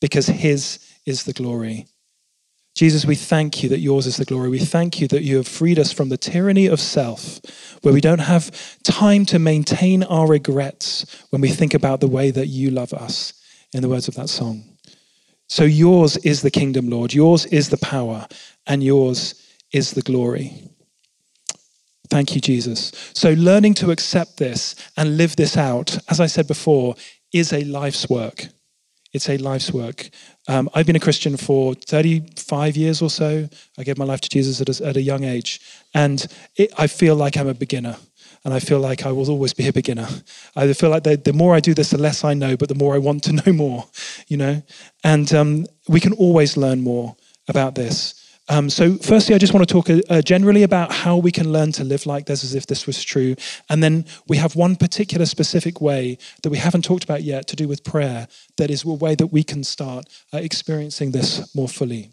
because 0.00 0.26
His 0.26 0.78
is 1.06 1.24
the 1.24 1.32
glory. 1.32 1.86
Jesus, 2.74 3.04
we 3.04 3.14
thank 3.14 3.62
you 3.62 3.68
that 3.68 3.80
yours 3.80 4.06
is 4.06 4.16
the 4.16 4.24
glory. 4.24 4.48
We 4.48 4.58
thank 4.58 5.00
you 5.00 5.06
that 5.08 5.22
you 5.22 5.36
have 5.36 5.48
freed 5.48 5.78
us 5.78 5.92
from 5.92 6.08
the 6.08 6.16
tyranny 6.16 6.66
of 6.66 6.80
self, 6.80 7.40
where 7.82 7.92
we 7.92 8.00
don't 8.00 8.20
have 8.20 8.50
time 8.82 9.26
to 9.26 9.38
maintain 9.38 10.02
our 10.04 10.26
regrets 10.26 11.04
when 11.30 11.42
we 11.42 11.50
think 11.50 11.74
about 11.74 12.00
the 12.00 12.08
way 12.08 12.30
that 12.30 12.46
you 12.46 12.70
love 12.70 12.94
us, 12.94 13.34
in 13.74 13.82
the 13.82 13.88
words 13.88 14.08
of 14.08 14.14
that 14.14 14.30
song. 14.30 14.64
So 15.48 15.64
yours 15.64 16.16
is 16.18 16.40
the 16.40 16.50
kingdom, 16.50 16.88
Lord. 16.88 17.12
Yours 17.12 17.44
is 17.46 17.68
the 17.68 17.76
power, 17.76 18.26
and 18.66 18.82
yours 18.82 19.34
is 19.70 19.90
the 19.92 20.02
glory. 20.02 20.70
Thank 22.08 22.34
you, 22.34 22.40
Jesus. 22.40 22.92
So 23.14 23.32
learning 23.32 23.74
to 23.74 23.90
accept 23.90 24.38
this 24.38 24.76
and 24.96 25.18
live 25.18 25.36
this 25.36 25.56
out, 25.56 25.98
as 26.08 26.20
I 26.20 26.26
said 26.26 26.46
before, 26.46 26.94
is 27.32 27.52
a 27.52 27.64
life's 27.64 28.08
work. 28.08 28.46
It's 29.12 29.28
a 29.28 29.36
life's 29.36 29.72
work. 29.72 30.08
Um, 30.48 30.68
I've 30.74 30.86
been 30.86 30.96
a 30.96 31.00
Christian 31.00 31.36
for 31.36 31.74
35 31.74 32.76
years 32.76 33.00
or 33.00 33.10
so. 33.10 33.48
I 33.78 33.84
gave 33.84 33.98
my 33.98 34.04
life 34.04 34.20
to 34.22 34.28
Jesus 34.28 34.60
at 34.60 34.68
a, 34.68 34.86
at 34.86 34.96
a 34.96 35.02
young 35.02 35.24
age. 35.24 35.60
And 35.94 36.26
it, 36.56 36.72
I 36.76 36.86
feel 36.86 37.14
like 37.14 37.36
I'm 37.36 37.48
a 37.48 37.54
beginner. 37.54 37.96
And 38.44 38.52
I 38.52 38.58
feel 38.58 38.80
like 38.80 39.06
I 39.06 39.12
will 39.12 39.30
always 39.30 39.54
be 39.54 39.68
a 39.68 39.72
beginner. 39.72 40.08
I 40.56 40.72
feel 40.72 40.90
like 40.90 41.04
the, 41.04 41.16
the 41.16 41.32
more 41.32 41.54
I 41.54 41.60
do 41.60 41.74
this, 41.74 41.90
the 41.90 41.98
less 41.98 42.24
I 42.24 42.34
know, 42.34 42.56
but 42.56 42.68
the 42.68 42.74
more 42.74 42.94
I 42.94 42.98
want 42.98 43.22
to 43.24 43.32
know 43.46 43.52
more, 43.52 43.86
you 44.26 44.36
know? 44.36 44.62
And 45.04 45.32
um, 45.32 45.66
we 45.88 46.00
can 46.00 46.12
always 46.14 46.56
learn 46.56 46.80
more 46.82 47.14
about 47.48 47.76
this. 47.76 48.21
Um, 48.52 48.68
so, 48.68 48.96
firstly, 48.96 49.34
I 49.34 49.38
just 49.38 49.54
want 49.54 49.66
to 49.66 49.72
talk 49.72 49.88
uh, 50.10 50.20
generally 50.20 50.62
about 50.62 50.92
how 50.92 51.16
we 51.16 51.32
can 51.32 51.50
learn 51.50 51.72
to 51.72 51.84
live 51.84 52.04
like 52.04 52.26
this 52.26 52.44
as 52.44 52.54
if 52.54 52.66
this 52.66 52.86
was 52.86 53.02
true. 53.02 53.34
And 53.70 53.82
then 53.82 54.04
we 54.28 54.36
have 54.36 54.54
one 54.54 54.76
particular 54.76 55.24
specific 55.24 55.80
way 55.80 56.18
that 56.42 56.50
we 56.50 56.58
haven't 56.58 56.84
talked 56.84 57.02
about 57.02 57.22
yet 57.22 57.46
to 57.48 57.56
do 57.56 57.66
with 57.66 57.82
prayer 57.82 58.28
that 58.58 58.70
is 58.70 58.84
a 58.84 58.88
way 58.88 59.14
that 59.14 59.28
we 59.28 59.42
can 59.42 59.64
start 59.64 60.04
uh, 60.34 60.36
experiencing 60.36 61.12
this 61.12 61.54
more 61.54 61.66
fully. 61.66 62.10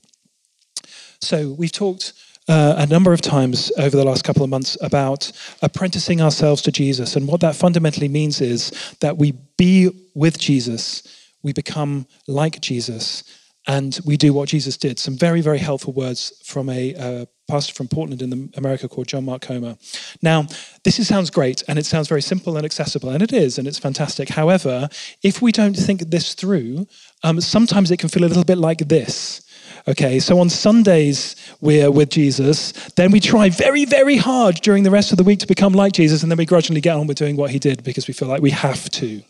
So, 1.20 1.52
we've 1.58 1.74
talked 1.74 2.14
uh, 2.48 2.76
a 2.78 2.86
number 2.86 3.12
of 3.12 3.20
times 3.20 3.70
over 3.78 3.98
the 3.98 4.06
last 4.06 4.24
couple 4.24 4.42
of 4.46 4.50
months 4.50 4.78
about 4.80 5.34
apprenticing 5.62 6.22
ourselves 6.22 6.62
to 6.62 6.72
Jesus. 6.72 7.18
And 7.18 7.28
what 7.28 7.42
that 7.42 7.54
fundamentally 7.54 8.08
means 8.08 8.40
is 8.40 8.72
that 9.02 9.18
we 9.18 9.34
be 9.58 9.92
with 10.14 10.40
Jesus, 10.40 11.04
we 11.44 11.52
become 11.52 12.08
like 12.28 12.62
Jesus, 12.62 13.26
and 13.70 14.00
we 14.04 14.18
do 14.18 14.34
what 14.34 14.50
Jesus 14.50 14.78
did. 14.78 14.98
Some 14.98 15.16
very, 15.16 15.42
very 15.42 15.60
helpful 15.60 15.94
words 15.94 16.34
from 16.44 16.70
a 16.70 16.96
uh, 16.96 17.26
pastor 17.48 17.72
from 17.76 17.88
Portland 17.88 18.20
in 18.24 18.52
America 18.58 18.90
called 18.90 19.06
John 19.06 19.26
Mark 19.26 19.44
Comer. 19.44 19.78
Now, 20.24 20.48
this 20.84 21.08
sounds 21.08 21.30
great 21.30 21.64
and 21.68 21.78
it 21.78 21.86
sounds 21.86 22.08
very 22.08 22.24
simple 22.24 22.58
and 22.58 22.66
accessible, 22.66 23.10
and 23.10 23.22
it 23.22 23.32
is, 23.32 23.60
and 23.60 23.68
it's 23.68 23.78
fantastic. 23.78 24.30
However, 24.30 24.90
if 25.22 25.40
we 25.44 25.52
don't 25.52 25.76
think 25.76 26.10
this 26.10 26.34
through, 26.34 26.88
um, 27.24 27.40
sometimes 27.42 27.92
it 27.92 27.98
can 27.98 28.10
feel 28.10 28.24
a 28.24 28.32
little 28.34 28.44
bit 28.44 28.58
like 28.58 28.88
this. 28.88 29.46
Okay, 29.88 30.20
so 30.20 30.40
on 30.40 30.50
Sundays 30.50 31.36
we're 31.62 31.92
with 31.92 32.10
Jesus, 32.10 32.72
then 32.96 33.12
we 33.12 33.20
try 33.20 33.50
very, 33.50 33.86
very 33.86 34.18
hard 34.18 34.56
during 34.64 34.82
the 34.82 34.92
rest 34.92 35.12
of 35.12 35.20
the 35.20 35.24
week 35.24 35.40
to 35.40 35.48
become 35.48 35.74
like 35.74 35.94
Jesus, 35.94 36.24
and 36.24 36.32
then 36.32 36.40
we 36.40 36.46
grudgingly 36.48 36.82
get 36.82 36.96
on 36.96 37.06
with 37.06 37.18
doing 37.18 37.36
what 37.38 37.52
he 37.52 37.60
did 37.60 37.84
because 37.84 38.08
we 38.08 38.16
feel 38.16 38.28
like 38.30 38.42
we 38.42 38.50
have 38.50 38.90
to, 38.90 39.22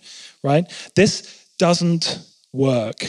right? 0.43 0.63
This 0.95 1.45
doesn't 1.57 2.19
work. 2.53 3.05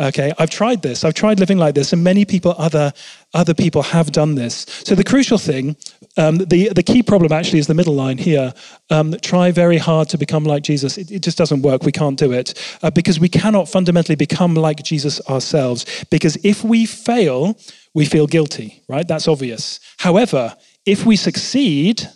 Okay, 0.00 0.32
I've 0.38 0.48
tried 0.48 0.80
this. 0.80 1.04
I've 1.04 1.12
tried 1.12 1.38
living 1.40 1.58
like 1.58 1.74
this, 1.74 1.92
and 1.92 2.02
many 2.02 2.24
people, 2.24 2.54
other 2.56 2.94
other 3.34 3.52
people, 3.52 3.82
have 3.82 4.10
done 4.12 4.34
this. 4.34 4.64
So 4.84 4.94
the 4.94 5.04
crucial 5.04 5.36
thing, 5.36 5.76
um, 6.16 6.38
the 6.38 6.70
the 6.70 6.82
key 6.82 7.02
problem 7.02 7.32
actually 7.32 7.58
is 7.58 7.66
the 7.66 7.74
middle 7.74 7.94
line 7.94 8.16
here. 8.16 8.54
Um, 8.88 9.14
try 9.20 9.50
very 9.50 9.76
hard 9.76 10.08
to 10.08 10.16
become 10.16 10.44
like 10.44 10.62
Jesus. 10.62 10.96
It, 10.96 11.10
it 11.10 11.22
just 11.22 11.36
doesn't 11.36 11.60
work. 11.60 11.82
We 11.82 11.92
can't 11.92 12.18
do 12.18 12.32
it 12.32 12.54
uh, 12.82 12.90
because 12.90 13.20
we 13.20 13.28
cannot 13.28 13.68
fundamentally 13.68 14.16
become 14.16 14.54
like 14.54 14.82
Jesus 14.82 15.20
ourselves. 15.28 15.84
Because 16.10 16.38
if 16.42 16.64
we 16.64 16.86
fail, 16.86 17.58
we 17.92 18.06
feel 18.06 18.26
guilty. 18.26 18.82
Right? 18.88 19.06
That's 19.06 19.28
obvious. 19.28 19.80
However, 19.98 20.56
if 20.86 21.04
we 21.04 21.16
succeed, 21.16 22.08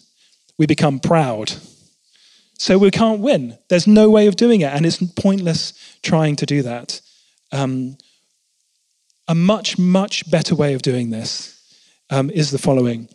we 0.57 0.66
become 0.66 1.01
proud. 1.01 1.53
So 2.59 2.79
we 2.79 2.90
can't 2.90 3.20
win. 3.20 3.59
There's 3.68 3.87
no 3.87 4.09
way 4.09 4.27
of 4.27 4.37
doing 4.37 4.62
it, 4.62 4.73
and 4.73 4.87
it's 4.87 5.03
pointless 5.03 5.75
trying 6.03 6.37
to 6.37 6.47
do 6.47 6.62
that. 6.62 7.03
Um, 7.54 7.96
a 9.28 9.34
much, 9.34 9.78
much 9.78 10.30
better 10.30 10.54
way 10.54 10.74
of 10.74 10.82
doing 10.82 11.10
this 11.10 11.58
um, 12.10 12.30
is 12.30 12.50
the 12.50 12.58
following 12.58 13.08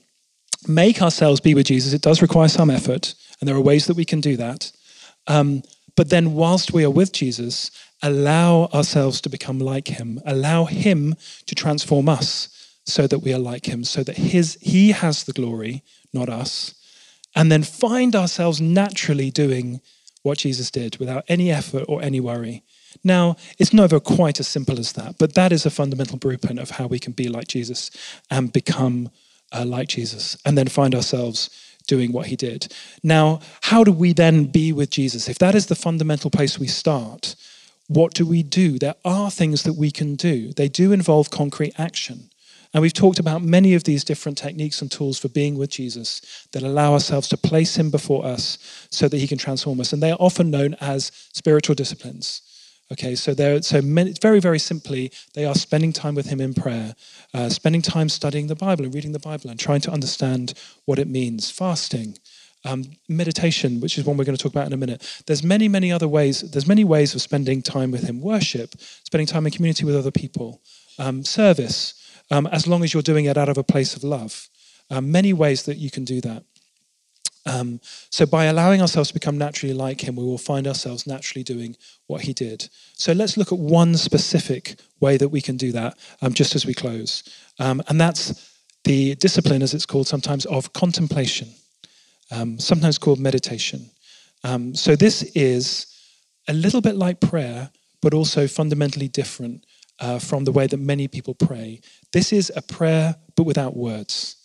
make 0.68 1.02
ourselves 1.02 1.40
be 1.40 1.54
with 1.54 1.68
Jesus. 1.68 1.94
It 1.94 2.02
does 2.02 2.22
require 2.22 2.50
some 2.50 2.70
effort, 2.70 3.16
and 3.40 3.48
there 3.48 3.56
are 3.56 3.62
ways 3.62 3.86
that 3.88 3.96
we 3.96 4.06
can 4.06 4.22
do 4.22 4.36
that. 4.38 4.72
Um, 5.28 5.64
but 5.96 6.10
then, 6.10 6.34
whilst 6.34 6.74
we 6.74 6.84
are 6.84 6.90
with 6.90 7.12
Jesus, 7.12 7.72
allow 8.02 8.66
ourselves 8.74 9.22
to 9.22 9.30
become 9.30 9.60
like 9.60 9.88
him, 9.88 10.22
allow 10.26 10.66
him 10.66 11.16
to 11.46 11.56
transform 11.56 12.10
us 12.10 12.50
so 12.86 13.08
that 13.08 13.20
we 13.20 13.34
are 13.34 13.40
like 13.40 13.68
him, 13.68 13.84
so 13.84 14.04
that 14.04 14.18
his, 14.18 14.58
he 14.62 14.92
has 14.92 15.24
the 15.24 15.34
glory, 15.34 15.84
not 16.14 16.30
us. 16.30 16.74
And 17.36 17.52
then 17.52 17.64
find 17.64 18.16
ourselves 18.16 18.60
naturally 18.60 19.32
doing 19.32 19.82
what 20.24 20.40
Jesus 20.40 20.72
did 20.72 20.98
without 20.98 21.24
any 21.28 21.52
effort 21.52 21.86
or 21.88 22.02
any 22.02 22.20
worry. 22.20 22.64
Now, 23.04 23.36
it's 23.58 23.74
never 23.74 24.00
quite 24.00 24.40
as 24.40 24.48
simple 24.48 24.80
as 24.80 24.94
that, 24.94 25.18
but 25.18 25.36
that 25.36 25.52
is 25.52 25.66
a 25.66 25.70
fundamental 25.70 26.18
blueprint 26.18 26.60
of 26.60 26.72
how 26.72 26.88
we 26.88 27.00
can 27.00 27.14
be 27.14 27.30
like 27.30 27.48
Jesus 27.48 27.92
and 28.30 28.52
become 28.52 29.10
uh, 29.52 29.66
like 29.66 29.88
Jesus 29.88 30.38
and 30.46 30.58
then 30.58 30.68
find 30.68 30.94
ourselves 30.94 31.50
doing 31.88 32.12
what 32.12 32.28
he 32.28 32.36
did. 32.36 32.74
Now, 33.04 33.40
how 33.62 33.84
do 33.84 33.92
we 33.92 34.14
then 34.14 34.46
be 34.46 34.72
with 34.72 34.92
Jesus? 34.92 35.28
If 35.28 35.40
that 35.40 35.56
is 35.56 35.66
the 35.66 35.76
fundamental 35.76 36.30
place 36.30 36.60
we 36.60 36.68
start, 36.68 37.36
what 37.88 38.14
do 38.14 38.26
we 38.26 38.44
do? 38.44 38.78
There 38.78 38.96
are 39.04 39.32
things 39.32 39.64
that 39.64 39.74
we 39.74 39.92
can 39.92 40.16
do, 40.16 40.54
they 40.54 40.70
do 40.70 40.92
involve 40.92 41.30
concrete 41.30 41.74
action. 41.80 42.30
And 42.72 42.84
we've 42.84 42.94
talked 42.94 43.18
about 43.18 43.42
many 43.42 43.74
of 43.74 43.86
these 43.86 44.04
different 44.04 44.38
techniques 44.38 44.80
and 44.80 44.92
tools 44.92 45.18
for 45.18 45.28
being 45.28 45.58
with 45.58 45.72
Jesus 45.72 46.48
that 46.52 46.62
allow 46.62 46.94
ourselves 46.94 47.28
to 47.30 47.38
place 47.38 47.76
him 47.76 47.90
before 47.90 48.24
us 48.24 48.60
so 48.92 49.08
that 49.08 49.18
he 49.18 49.28
can 49.28 49.40
transform 49.40 49.80
us. 49.80 49.92
And 49.92 50.04
they 50.04 50.12
are 50.12 50.18
often 50.20 50.52
known 50.52 50.76
as 50.80 51.12
spiritual 51.34 51.74
disciplines. 51.74 52.44
Okay, 52.92 53.14
so 53.16 53.34
they're 53.36 53.62
so 53.62 53.82
many, 53.82 54.14
very 54.22 54.40
very 54.40 54.60
simply, 54.60 55.12
they 55.36 55.46
are 55.46 55.56
spending 55.56 55.94
time 55.94 56.16
with 56.16 56.28
Him 56.28 56.42
in 56.42 56.54
prayer, 56.54 56.96
uh, 57.34 57.50
spending 57.50 57.82
time 57.84 58.10
studying 58.10 58.48
the 58.48 58.56
Bible 58.56 58.84
and 58.86 58.94
reading 58.94 59.12
the 59.12 59.20
Bible 59.20 59.50
and 59.50 59.60
trying 59.60 59.82
to 59.82 59.92
understand 59.92 60.54
what 60.86 60.98
it 61.00 61.08
means. 61.08 61.52
Fasting, 61.52 62.18
um, 62.66 62.84
meditation, 63.08 63.80
which 63.80 63.98
is 63.98 64.06
one 64.06 64.18
we're 64.18 64.26
going 64.26 64.38
to 64.38 64.42
talk 64.42 64.52
about 64.52 64.68
in 64.68 64.74
a 64.74 64.78
minute. 64.78 65.22
There's 65.28 65.44
many 65.44 65.68
many 65.68 65.92
other 65.92 66.08
ways. 66.08 66.42
There's 66.42 66.68
many 66.68 66.84
ways 66.84 67.14
of 67.14 67.22
spending 67.22 67.62
time 67.62 67.92
with 67.92 68.04
Him. 68.04 68.22
Worship, 68.22 68.74
spending 69.04 69.28
time 69.28 69.46
in 69.46 69.52
community 69.52 69.86
with 69.86 69.96
other 69.96 70.12
people, 70.12 70.62
um, 70.98 71.24
service. 71.24 71.94
um, 72.32 72.48
as 72.48 72.68
long 72.68 72.84
as 72.84 72.94
you're 72.94 73.04
doing 73.04 73.26
it 73.26 73.38
out 73.38 73.50
of 73.50 73.58
a 73.58 73.64
place 73.64 73.96
of 73.96 74.04
love. 74.04 74.50
Um, 74.90 75.12
many 75.12 75.34
ways 75.34 75.64
that 75.64 75.78
you 75.78 75.92
can 75.92 76.04
do 76.04 76.22
that. 76.22 76.44
Um, 77.50 77.80
so, 78.12 78.26
by 78.26 78.46
allowing 78.46 78.80
ourselves 78.80 79.10
to 79.10 79.14
become 79.14 79.38
naturally 79.38 79.74
like 79.74 80.02
Him, 80.02 80.16
we 80.16 80.24
will 80.24 80.38
find 80.38 80.68
ourselves 80.68 81.08
naturally 81.08 81.44
doing 81.44 81.76
what 82.06 82.22
He 82.22 82.34
did. 82.34 82.70
So, 82.94 83.12
let's 83.12 83.38
look 83.38 83.52
at 83.52 83.58
one 83.58 83.98
specific 83.98 84.80
way 85.00 85.18
that 85.18 85.30
we 85.30 85.42
can 85.42 85.58
do 85.58 85.72
that 85.72 85.98
um, 86.22 86.34
just 86.34 86.56
as 86.56 86.66
we 86.66 86.74
close. 86.74 87.24
Um, 87.58 87.82
and 87.88 88.00
that's 88.00 88.54
the 88.84 89.16
discipline, 89.16 89.64
as 89.64 89.74
it's 89.74 89.86
called 89.86 90.08
sometimes, 90.08 90.46
of 90.46 90.74
contemplation, 90.74 91.50
um, 92.32 92.60
sometimes 92.60 92.98
called 93.00 93.20
meditation. 93.20 93.90
Um, 94.44 94.76
so, 94.76 94.96
this 94.96 95.24
is 95.34 95.88
a 96.48 96.54
little 96.54 96.82
bit 96.82 96.96
like 96.96 97.20
prayer, 97.20 97.72
but 98.02 98.14
also 98.14 98.48
fundamentally 98.48 99.08
different 99.08 99.66
uh, 100.00 100.20
from 100.20 100.44
the 100.44 100.52
way 100.52 100.68
that 100.68 100.80
many 100.80 101.08
people 101.08 101.34
pray. 101.34 101.82
This 102.14 102.32
is 102.32 102.52
a 102.56 102.62
prayer, 102.62 103.16
but 103.36 103.44
without 103.44 103.76
words. 103.76 104.39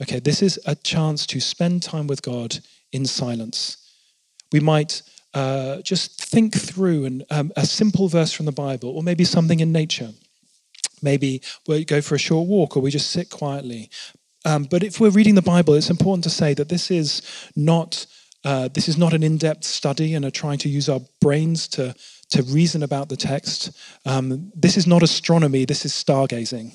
Okay, 0.00 0.20
this 0.20 0.42
is 0.42 0.60
a 0.64 0.74
chance 0.74 1.26
to 1.26 1.40
spend 1.40 1.82
time 1.82 2.06
with 2.06 2.22
God 2.22 2.58
in 2.92 3.04
silence. 3.04 3.76
We 4.52 4.60
might 4.60 5.02
uh, 5.34 5.82
just 5.82 6.22
think 6.22 6.54
through 6.54 7.04
an, 7.04 7.22
um, 7.30 7.52
a 7.56 7.66
simple 7.66 8.08
verse 8.08 8.32
from 8.32 8.46
the 8.46 8.52
Bible, 8.52 8.90
or 8.90 9.02
maybe 9.02 9.24
something 9.24 9.60
in 9.60 9.72
nature. 9.72 10.10
Maybe 11.02 11.42
we 11.66 11.84
go 11.84 12.00
for 12.00 12.14
a 12.14 12.18
short 12.18 12.48
walk, 12.48 12.76
or 12.76 12.80
we 12.80 12.90
just 12.90 13.10
sit 13.10 13.28
quietly. 13.28 13.90
Um, 14.44 14.64
but 14.64 14.82
if 14.82 15.00
we're 15.00 15.10
reading 15.10 15.34
the 15.34 15.42
Bible, 15.42 15.74
it's 15.74 15.90
important 15.90 16.24
to 16.24 16.30
say 16.30 16.54
that 16.54 16.68
this 16.68 16.90
is 16.90 17.22
not 17.56 18.06
uh, 18.44 18.68
this 18.68 18.88
is 18.88 18.96
not 18.96 19.12
an 19.12 19.24
in-depth 19.24 19.64
study 19.64 20.14
and 20.14 20.24
are 20.24 20.30
trying 20.30 20.58
to 20.58 20.68
use 20.68 20.88
our 20.88 21.00
brains 21.20 21.66
to 21.68 21.94
to 22.30 22.42
reason 22.44 22.82
about 22.82 23.08
the 23.08 23.16
text. 23.16 23.72
Um, 24.06 24.52
this 24.54 24.76
is 24.76 24.86
not 24.86 25.02
astronomy. 25.02 25.64
This 25.64 25.84
is 25.84 25.92
stargazing. 25.92 26.72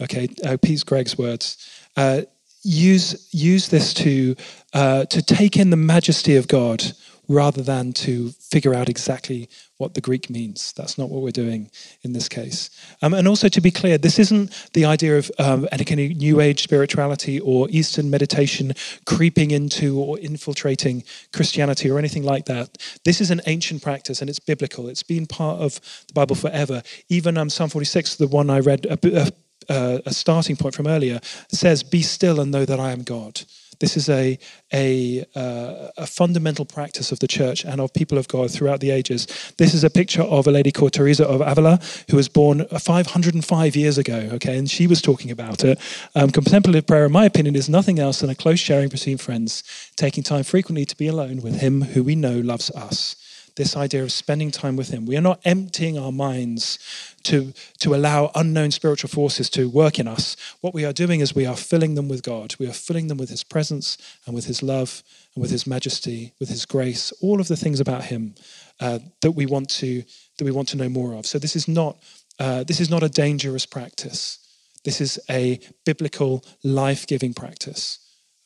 Okay, 0.00 0.28
uh, 0.44 0.56
Pete 0.60 0.84
Greig's 0.86 1.18
words. 1.18 1.70
Uh, 1.96 2.22
use 2.62 3.28
use 3.32 3.68
this 3.68 3.94
to 3.94 4.36
uh, 4.72 5.04
to 5.06 5.22
take 5.22 5.56
in 5.56 5.70
the 5.70 5.76
majesty 5.76 6.36
of 6.36 6.48
God 6.48 6.92
rather 7.30 7.62
than 7.62 7.92
to 7.92 8.30
figure 8.30 8.74
out 8.74 8.88
exactly 8.88 9.48
what 9.76 9.94
the 9.94 10.00
Greek 10.00 10.28
means. 10.28 10.72
That's 10.72 10.98
not 10.98 11.10
what 11.10 11.22
we're 11.22 11.30
doing 11.30 11.70
in 12.02 12.12
this 12.12 12.28
case. 12.28 12.70
Um, 13.02 13.14
and 13.14 13.28
also 13.28 13.48
to 13.48 13.60
be 13.60 13.70
clear, 13.70 13.96
this 13.98 14.18
isn't 14.18 14.50
the 14.72 14.84
idea 14.84 15.16
of 15.16 15.30
um, 15.38 15.68
any 15.70 15.84
kind 15.84 16.00
of 16.00 16.16
New 16.16 16.40
Age 16.40 16.60
spirituality 16.60 17.38
or 17.38 17.68
Eastern 17.70 18.10
meditation 18.10 18.72
creeping 19.06 19.52
into 19.52 20.00
or 20.00 20.18
infiltrating 20.18 21.04
Christianity 21.32 21.88
or 21.88 22.00
anything 22.00 22.24
like 22.24 22.46
that. 22.46 22.76
This 23.04 23.20
is 23.20 23.30
an 23.30 23.40
ancient 23.46 23.80
practice 23.80 24.20
and 24.20 24.28
it's 24.28 24.40
biblical. 24.40 24.88
It's 24.88 25.04
been 25.04 25.26
part 25.26 25.60
of 25.60 25.80
the 26.08 26.12
Bible 26.14 26.34
forever. 26.34 26.82
Even 27.08 27.38
um, 27.38 27.48
Psalm 27.48 27.70
46, 27.70 28.16
the 28.16 28.26
one 28.26 28.50
I 28.50 28.58
read, 28.58 28.86
a, 28.86 28.98
a 29.22 29.30
uh, 29.70 30.00
a 30.04 30.12
starting 30.12 30.56
point 30.56 30.74
from 30.74 30.86
earlier, 30.86 31.20
says, 31.48 31.82
Be 31.82 32.02
still 32.02 32.40
and 32.40 32.50
know 32.50 32.64
that 32.66 32.80
I 32.80 32.90
am 32.90 33.02
God. 33.02 33.42
This 33.78 33.96
is 33.96 34.10
a, 34.10 34.38
a, 34.74 35.24
uh, 35.34 35.88
a, 35.96 36.06
fundamental 36.06 36.66
practice 36.66 37.12
of 37.12 37.20
the 37.20 37.26
church 37.26 37.64
and 37.64 37.80
of 37.80 37.94
people 37.94 38.18
of 38.18 38.28
God 38.28 38.50
throughout 38.50 38.80
the 38.80 38.90
ages. 38.90 39.26
This 39.56 39.72
is 39.72 39.82
a 39.82 39.88
picture 39.88 40.20
of 40.20 40.46
a 40.46 40.50
lady 40.50 40.70
called 40.70 40.92
Teresa 40.92 41.26
of 41.26 41.40
Avila, 41.40 41.80
who 42.10 42.18
was 42.18 42.28
born 42.28 42.66
505 42.66 43.76
years 43.76 43.96
ago, 43.96 44.28
okay, 44.34 44.58
and 44.58 44.70
she 44.70 44.86
was 44.86 45.00
talking 45.00 45.30
about 45.30 45.64
it. 45.64 45.78
Um, 46.14 46.28
contemplative 46.28 46.86
prayer, 46.86 47.06
in 47.06 47.12
my 47.12 47.24
opinion, 47.24 47.56
is 47.56 47.70
nothing 47.70 47.98
else 47.98 48.20
than 48.20 48.28
a 48.28 48.34
close 48.34 48.60
sharing 48.60 48.90
between 48.90 49.16
friends, 49.16 49.64
taking 49.96 50.22
time 50.22 50.44
frequently 50.44 50.84
to 50.84 50.96
be 50.96 51.06
alone 51.06 51.40
with 51.40 51.60
Him 51.60 51.80
who 51.80 52.04
we 52.04 52.14
know 52.14 52.38
loves 52.38 52.70
us 52.72 53.16
this 53.56 53.76
idea 53.76 54.02
of 54.02 54.12
spending 54.12 54.50
time 54.50 54.76
with 54.76 54.88
Him. 54.88 55.06
We 55.06 55.16
are 55.16 55.22
not 55.22 55.40
emptying 55.44 55.98
our 55.98 56.12
minds 56.12 56.78
to, 57.24 57.52
to 57.78 57.94
allow 57.94 58.30
unknown 58.34 58.70
spiritual 58.70 59.10
forces 59.10 59.50
to 59.50 59.68
work 59.68 59.98
in 59.98 60.08
us. 60.08 60.36
What 60.60 60.74
we 60.74 60.84
are 60.84 60.92
doing 60.92 61.20
is 61.20 61.34
we 61.34 61.46
are 61.46 61.56
filling 61.56 61.94
them 61.94 62.08
with 62.08 62.22
God. 62.22 62.54
We 62.58 62.66
are 62.66 62.72
filling 62.72 63.08
them 63.08 63.18
with 63.18 63.30
His 63.30 63.44
presence 63.44 63.98
and 64.26 64.34
with 64.34 64.46
His 64.46 64.62
love 64.62 65.02
and 65.34 65.42
with 65.42 65.50
His 65.50 65.66
majesty, 65.66 66.32
with 66.40 66.48
His 66.48 66.66
grace, 66.66 67.12
all 67.20 67.40
of 67.40 67.48
the 67.48 67.56
things 67.56 67.80
about 67.80 68.04
Him 68.04 68.34
uh, 68.80 68.98
that 69.22 69.32
we 69.32 69.46
want 69.46 69.68
to 69.70 70.02
that 70.38 70.44
we 70.44 70.50
want 70.50 70.68
to 70.68 70.76
know 70.76 70.88
more 70.88 71.14
of. 71.14 71.26
So 71.26 71.38
this 71.38 71.54
is 71.54 71.68
not 71.68 71.98
uh, 72.38 72.64
this 72.64 72.80
is 72.80 72.88
not 72.88 73.02
a 73.02 73.08
dangerous 73.08 73.66
practice. 73.66 74.38
This 74.82 75.00
is 75.00 75.20
a 75.28 75.60
biblical, 75.84 76.42
life-giving 76.64 77.34
practice. 77.34 77.98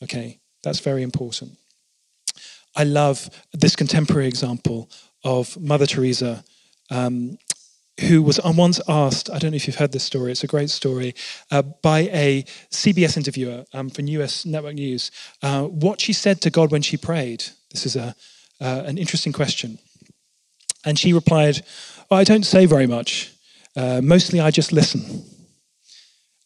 Okay, 0.03 0.41
that's 0.65 0.81
very 0.81 1.03
important. 1.03 1.57
I 2.77 2.85
love 2.85 3.31
this 3.53 3.77
contemporary 3.77 4.27
example 4.27 4.91
of 5.23 5.59
Mother 5.61 5.87
Teresa, 5.87 6.45
um, 6.91 7.39
who 8.01 8.23
was 8.23 8.41
once 8.45 8.81
asked, 8.89 9.31
I 9.31 9.39
don't 9.39 9.53
know 9.53 9.57
if 9.57 9.67
you've 9.67 9.77
heard 9.77 9.93
this 9.93 10.03
story, 10.03 10.33
it's 10.33 10.43
a 10.43 10.49
great 10.49 10.71
story, 10.71 11.15
uh, 11.51 11.63
by 11.63 12.01
a 12.13 12.43
CBS 12.71 13.17
interviewer 13.17 13.65
um, 13.73 13.91
from 13.91 14.09
US 14.09 14.45
Network 14.45 14.75
News, 14.75 15.11
uh, 15.43 15.65
what 15.65 16.01
she 16.01 16.13
said 16.13 16.41
to 16.43 16.51
God 16.51 16.73
when 16.73 16.83
she 16.83 16.97
prayed. 16.97 17.45
This 17.71 17.87
is 17.87 17.97
a, 17.97 18.15
uh, 18.61 18.83
an 18.87 18.99
interesting 18.99 19.33
question. 19.33 19.79
And 20.85 20.99
she 20.99 21.13
replied, 21.13 21.65
oh, 22.11 22.17
I 22.17 22.25
don't 22.25 22.45
say 22.45 22.67
very 22.67 22.87
much. 22.87 23.33
Uh, 23.77 24.01
mostly 24.03 24.41
I 24.41 24.51
just 24.51 24.73
listen. 24.73 25.25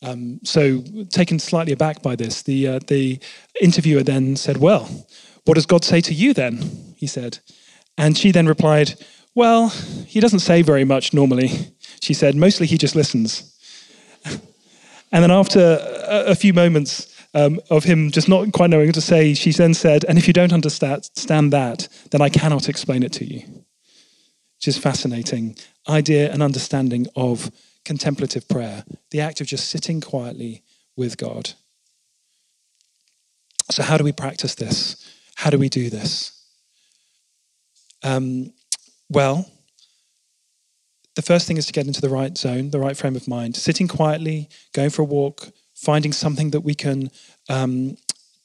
Um, 0.00 0.40
so, 0.44 0.82
taken 1.10 1.40
slightly 1.40 1.72
aback 1.72 2.02
by 2.02 2.14
this, 2.14 2.42
the, 2.42 2.68
uh, 2.68 2.80
the 2.86 3.18
interviewer 3.60 4.04
then 4.04 4.36
said, 4.36 4.58
Well, 4.58 4.88
what 5.48 5.54
does 5.54 5.64
God 5.64 5.82
say 5.82 6.02
to 6.02 6.12
you 6.12 6.34
then? 6.34 6.62
He 6.94 7.06
said. 7.06 7.38
And 7.96 8.18
she 8.18 8.32
then 8.32 8.46
replied, 8.46 9.02
Well, 9.34 9.70
he 10.06 10.20
doesn't 10.20 10.40
say 10.40 10.60
very 10.60 10.84
much 10.84 11.14
normally. 11.14 11.50
She 12.02 12.12
said, 12.12 12.36
Mostly 12.36 12.66
he 12.66 12.76
just 12.76 12.94
listens. 12.94 13.58
and 14.26 15.22
then 15.24 15.30
after 15.30 15.78
a, 16.06 16.34
few 16.34 16.52
moments 16.52 17.16
um, 17.32 17.60
of 17.70 17.84
him 17.84 18.10
just 18.10 18.28
not 18.28 18.52
quite 18.52 18.68
knowing 18.68 18.88
what 18.88 18.94
to 18.96 19.00
say, 19.00 19.32
she 19.32 19.50
then 19.50 19.72
said, 19.72 20.04
And 20.04 20.18
if 20.18 20.26
you 20.26 20.34
don't 20.34 20.52
understand 20.52 21.52
that, 21.54 21.88
then 22.10 22.20
I 22.20 22.28
cannot 22.28 22.68
explain 22.68 23.02
it 23.02 23.12
to 23.12 23.24
you. 23.24 23.40
Which 24.58 24.68
is 24.68 24.76
fascinating 24.76 25.56
idea 25.88 26.30
and 26.30 26.42
understanding 26.42 27.06
of 27.16 27.50
contemplative 27.86 28.46
prayer, 28.48 28.84
the 29.12 29.22
act 29.22 29.40
of 29.40 29.46
just 29.46 29.70
sitting 29.70 30.02
quietly 30.02 30.62
with 30.94 31.16
God. 31.16 31.54
So, 33.70 33.82
how 33.82 33.96
do 33.96 34.04
we 34.04 34.12
practice 34.12 34.54
this? 34.54 35.14
How 35.38 35.50
do 35.50 35.58
we 35.58 35.68
do 35.68 35.88
this? 35.88 36.32
Um, 38.02 38.52
well, 39.08 39.48
the 41.14 41.22
first 41.22 41.46
thing 41.46 41.58
is 41.58 41.66
to 41.66 41.72
get 41.72 41.86
into 41.86 42.00
the 42.00 42.08
right 42.08 42.36
zone, 42.36 42.70
the 42.70 42.80
right 42.80 42.96
frame 42.96 43.14
of 43.14 43.28
mind, 43.28 43.54
sitting 43.54 43.86
quietly, 43.86 44.48
going 44.72 44.90
for 44.90 45.02
a 45.02 45.04
walk, 45.04 45.52
finding 45.76 46.12
something 46.12 46.50
that 46.50 46.62
we 46.62 46.74
can 46.74 47.12
um, 47.48 47.96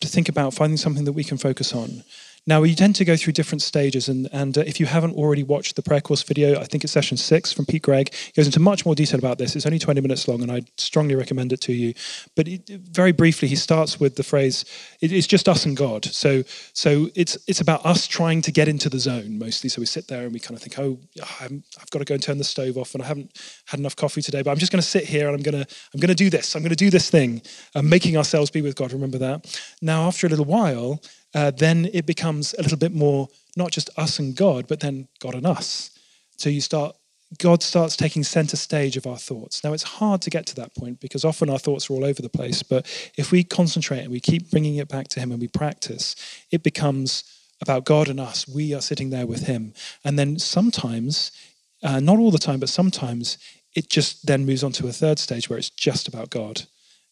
to 0.02 0.08
think 0.08 0.30
about, 0.30 0.54
finding 0.54 0.78
something 0.78 1.06
that 1.06 1.14
we 1.14 1.24
can 1.24 1.40
focus 1.40 1.74
on. 1.74 2.04
Now, 2.46 2.60
we 2.60 2.76
tend 2.76 2.96
to 2.98 3.06
go 3.06 3.16
through 3.16 3.34
different 3.34 3.62
stages, 3.62 4.10
and, 4.10 4.28
and 4.34 4.58
uh, 4.58 4.62
if 4.68 4.78
you 4.78 4.86
haven't 4.86 5.16
already 5.16 5.44
watched 5.44 5.78
the 5.78 5.82
prayer 5.82 6.02
course 6.02 6.24
video, 6.24 6.60
I 6.60 6.66
think 6.66 6.84
it's 6.84 6.92
session 6.92 7.16
six 7.16 7.54
from 7.54 7.66
Pete 7.66 7.84
Greig, 7.84 8.14
he 8.14 8.34
goes 8.34 8.48
into 8.48 8.60
much 8.60 8.86
more 8.86 8.96
detail 8.96 9.18
about 9.18 9.38
this. 9.38 9.56
It's 9.56 9.66
only 9.66 9.80
20 9.80 10.02
minutes 10.02 10.28
long, 10.28 10.42
and 10.42 10.52
I 10.52 10.64
strongly 10.78 11.16
recommend 11.16 11.54
it 11.54 11.62
to 11.62 11.74
you. 11.74 11.94
But 12.36 12.50
it, 12.50 12.68
very 12.68 13.14
briefly, 13.14 13.48
he 13.48 13.56
starts 13.56 13.98
with 13.98 14.18
the 14.18 14.24
phrase, 14.24 14.66
it's 15.00 15.26
just 15.26 15.48
us 15.48 15.66
and 15.66 15.78
God. 15.78 16.04
So, 16.04 16.44
so 16.74 17.08
it's, 17.16 17.38
it's 17.48 17.62
about 17.62 17.86
us 17.86 18.08
trying 18.08 18.42
to 18.42 18.52
get 18.52 18.68
into 18.68 18.90
the 18.90 19.00
zone 19.00 19.40
mostly. 19.40 19.70
So 19.70 19.80
we 19.80 19.86
sit 19.86 20.10
there 20.10 20.24
and 20.24 20.34
we 20.34 20.42
kind 20.42 20.58
of 20.58 20.62
think, 20.62 20.78
oh, 20.78 21.00
i 21.40 21.44
have 21.44 21.90
got 21.92 22.00
to 22.00 22.06
go 22.06 22.16
and 22.16 22.22
turn 22.22 22.40
the 22.40 22.44
stove 22.44 22.78
off, 22.78 22.94
and 22.94 23.02
I 23.02 23.08
haven't 23.08 23.40
had 23.68 23.80
enough 23.80 23.96
coffee 23.96 24.22
today, 24.22 24.42
but 24.42 24.52
I'm 24.52 24.58
just 24.58 24.72
going 24.72 24.82
to 24.82 24.88
sit 24.88 25.06
here 25.06 25.28
and 25.28 25.36
I'm 25.38 25.44
going 25.44 25.64
to, 25.64 25.76
I'm 25.94 26.00
going 26.02 26.10
to 26.10 26.16
do 26.16 26.30
this. 26.30 26.56
I'm 26.58 26.62
going 26.62 26.72
to 26.72 26.76
do 26.76 26.90
this 26.90 27.10
thing, 27.10 27.42
uh, 27.74 27.82
making 27.82 28.18
ourselves 28.18 28.52
be 28.52 28.62
with 28.62 28.76
God. 28.76 28.92
Remember 28.92 29.18
that. 29.20 29.62
Now, 29.82 30.08
after 30.08 30.28
a 30.28 30.30
little 30.30 30.44
while, 30.44 31.00
uh, 31.34 31.52
then 31.52 31.90
it 31.94 32.06
becomes 32.06 32.54
a 32.58 32.62
little 32.62 32.78
bit 32.78 32.94
more 32.94 33.28
not 33.56 33.72
just 33.72 33.90
us 33.98 34.20
and 34.20 34.36
God, 34.36 34.68
but 34.68 34.80
then 34.80 35.08
God 35.20 35.36
and 35.36 35.46
us. 35.46 35.92
So 36.38 36.50
you 36.50 36.62
start, 36.62 36.96
God 37.38 37.64
starts 37.64 37.96
taking 37.96 38.24
center 38.24 38.58
stage 38.58 38.98
of 38.98 39.08
our 39.08 39.18
thoughts. 39.18 39.64
Now 39.64 39.74
it's 39.74 39.84
hard 39.84 40.22
to 40.24 40.30
get 40.30 40.46
to 40.48 40.56
that 40.56 40.76
point 40.76 41.00
because 41.00 41.24
often 41.26 41.50
our 41.50 41.60
thoughts 41.60 41.90
are 41.90 41.94
all 41.94 42.06
over 42.06 42.22
the 42.22 42.30
place. 42.30 42.64
But 42.64 42.86
if 43.16 43.32
we 43.32 43.44
concentrate 43.44 44.00
and 44.00 44.12
we 44.12 44.20
keep 44.20 44.50
bringing 44.52 44.76
it 44.78 44.88
back 44.88 45.08
to 45.10 45.20
Him 45.20 45.32
and 45.32 45.42
we 45.42 45.48
practice, 45.48 46.16
it 46.52 46.64
becomes 46.64 47.24
about 47.62 47.86
God 47.86 48.10
and 48.10 48.20
us. 48.20 48.48
We 48.48 48.74
are 48.74 48.82
sitting 48.82 49.10
there 49.10 49.28
with 49.28 49.48
Him. 49.48 49.74
And 50.04 50.18
then 50.18 50.40
sometimes, 50.40 51.32
uh, 51.82 52.00
not 52.00 52.20
all 52.20 52.32
the 52.32 52.38
time, 52.38 52.60
but 52.60 52.70
sometimes 52.70 53.38
it 53.76 53.90
just 53.90 54.26
then 54.26 54.46
moves 54.46 54.64
on 54.64 54.72
to 54.74 54.88
a 54.88 54.92
third 54.92 55.18
stage 55.18 55.50
where 55.50 55.58
it's 55.60 55.70
just 55.70 56.08
about 56.08 56.30
God. 56.30 56.64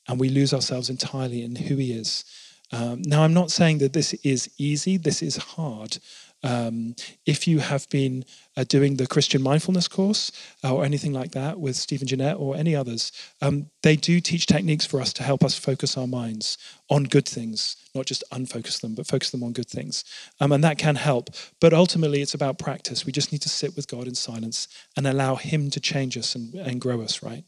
And 0.07 0.19
we 0.19 0.29
lose 0.29 0.53
ourselves 0.53 0.89
entirely 0.89 1.43
in 1.43 1.55
who 1.55 1.75
He 1.77 1.93
is 1.93 2.25
um, 2.71 3.01
now, 3.03 3.23
I'm 3.23 3.33
not 3.33 3.51
saying 3.51 3.79
that 3.79 3.93
this 3.93 4.13
is 4.23 4.49
easy, 4.57 4.97
this 4.97 5.21
is 5.21 5.37
hard. 5.37 5.97
Um, 6.43 6.95
if 7.27 7.47
you 7.47 7.59
have 7.59 7.87
been 7.89 8.25
uh, 8.57 8.63
doing 8.63 8.95
the 8.95 9.05
Christian 9.05 9.43
mindfulness 9.43 9.87
course 9.87 10.31
uh, 10.63 10.73
or 10.73 10.83
anything 10.83 11.13
like 11.13 11.31
that 11.33 11.59
with 11.59 11.75
Stephen 11.75 12.07
Jeanette 12.07 12.37
or 12.37 12.55
any 12.55 12.75
others, 12.75 13.11
um, 13.41 13.69
they 13.83 13.95
do 13.95 14.19
teach 14.19 14.47
techniques 14.47 14.85
for 14.85 14.99
us 14.99 15.13
to 15.13 15.23
help 15.23 15.43
us 15.43 15.55
focus 15.55 15.97
our 15.97 16.07
minds 16.07 16.57
on 16.89 17.03
good 17.03 17.27
things, 17.27 17.75
not 17.93 18.07
just 18.07 18.23
unfocus 18.31 18.79
them, 18.79 18.95
but 18.95 19.05
focus 19.05 19.29
them 19.29 19.43
on 19.43 19.51
good 19.51 19.67
things. 19.69 20.03
Um, 20.39 20.51
and 20.51 20.63
that 20.63 20.79
can 20.79 20.95
help. 20.95 21.29
But 21.59 21.73
ultimately, 21.73 22.21
it's 22.21 22.33
about 22.33 22.57
practice. 22.57 23.05
We 23.05 23.11
just 23.11 23.31
need 23.31 23.41
to 23.43 23.49
sit 23.49 23.75
with 23.75 23.87
God 23.87 24.07
in 24.07 24.15
silence 24.15 24.67
and 24.97 25.05
allow 25.05 25.35
Him 25.35 25.69
to 25.71 25.79
change 25.79 26.17
us 26.17 26.33
and, 26.33 26.55
and 26.55 26.81
grow 26.81 27.01
us, 27.01 27.21
right? 27.21 27.43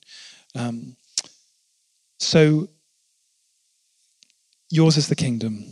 Um, 0.54 0.98
So, 2.20 2.70
yours 4.74 4.98
is 4.98 5.08
the 5.08 5.16
kingdom, 5.16 5.66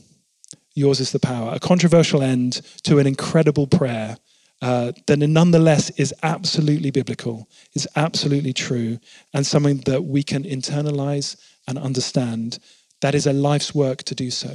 yours 0.75 0.99
is 0.99 1.11
the 1.11 1.19
power. 1.19 1.53
A 1.55 1.59
controversial 1.59 2.21
end 2.21 2.61
to 2.83 2.99
an 2.99 3.07
incredible 3.07 3.65
prayer 3.65 4.15
uh, 4.61 4.91
that 5.07 5.17
nonetheless 5.17 5.89
is 5.91 6.13
absolutely 6.21 6.91
biblical, 6.91 7.49
is 7.73 7.87
absolutely 7.95 8.53
true, 8.53 8.99
and 9.33 9.43
something 9.43 9.77
that 9.87 10.03
we 10.03 10.21
can 10.21 10.43
internalize 10.43 11.35
and 11.67 11.79
understand. 11.79 12.59
That 13.01 13.15
is 13.15 13.25
a 13.25 13.33
life's 13.33 13.73
work 13.73 14.03
to 14.03 14.13
do 14.13 14.29
so. 14.29 14.51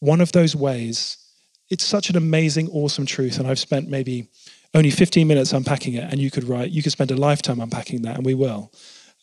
One 0.00 0.20
of 0.20 0.32
those 0.32 0.56
ways, 0.56 1.18
it's 1.70 1.84
such 1.84 2.10
an 2.10 2.16
amazing, 2.16 2.68
awesome 2.70 3.06
truth, 3.06 3.38
and 3.38 3.46
I've 3.46 3.60
spent 3.60 3.88
maybe 3.88 4.26
only 4.74 4.90
15 4.90 5.28
minutes 5.28 5.52
unpacking 5.52 5.94
it, 5.94 6.10
and 6.10 6.20
you 6.20 6.32
could 6.32 6.44
write, 6.44 6.72
you 6.72 6.82
could 6.82 6.92
spend 6.92 7.12
a 7.12 7.16
lifetime 7.16 7.60
unpacking 7.60 8.02
that, 8.02 8.16
and 8.16 8.26
we 8.26 8.34
will. 8.34 8.72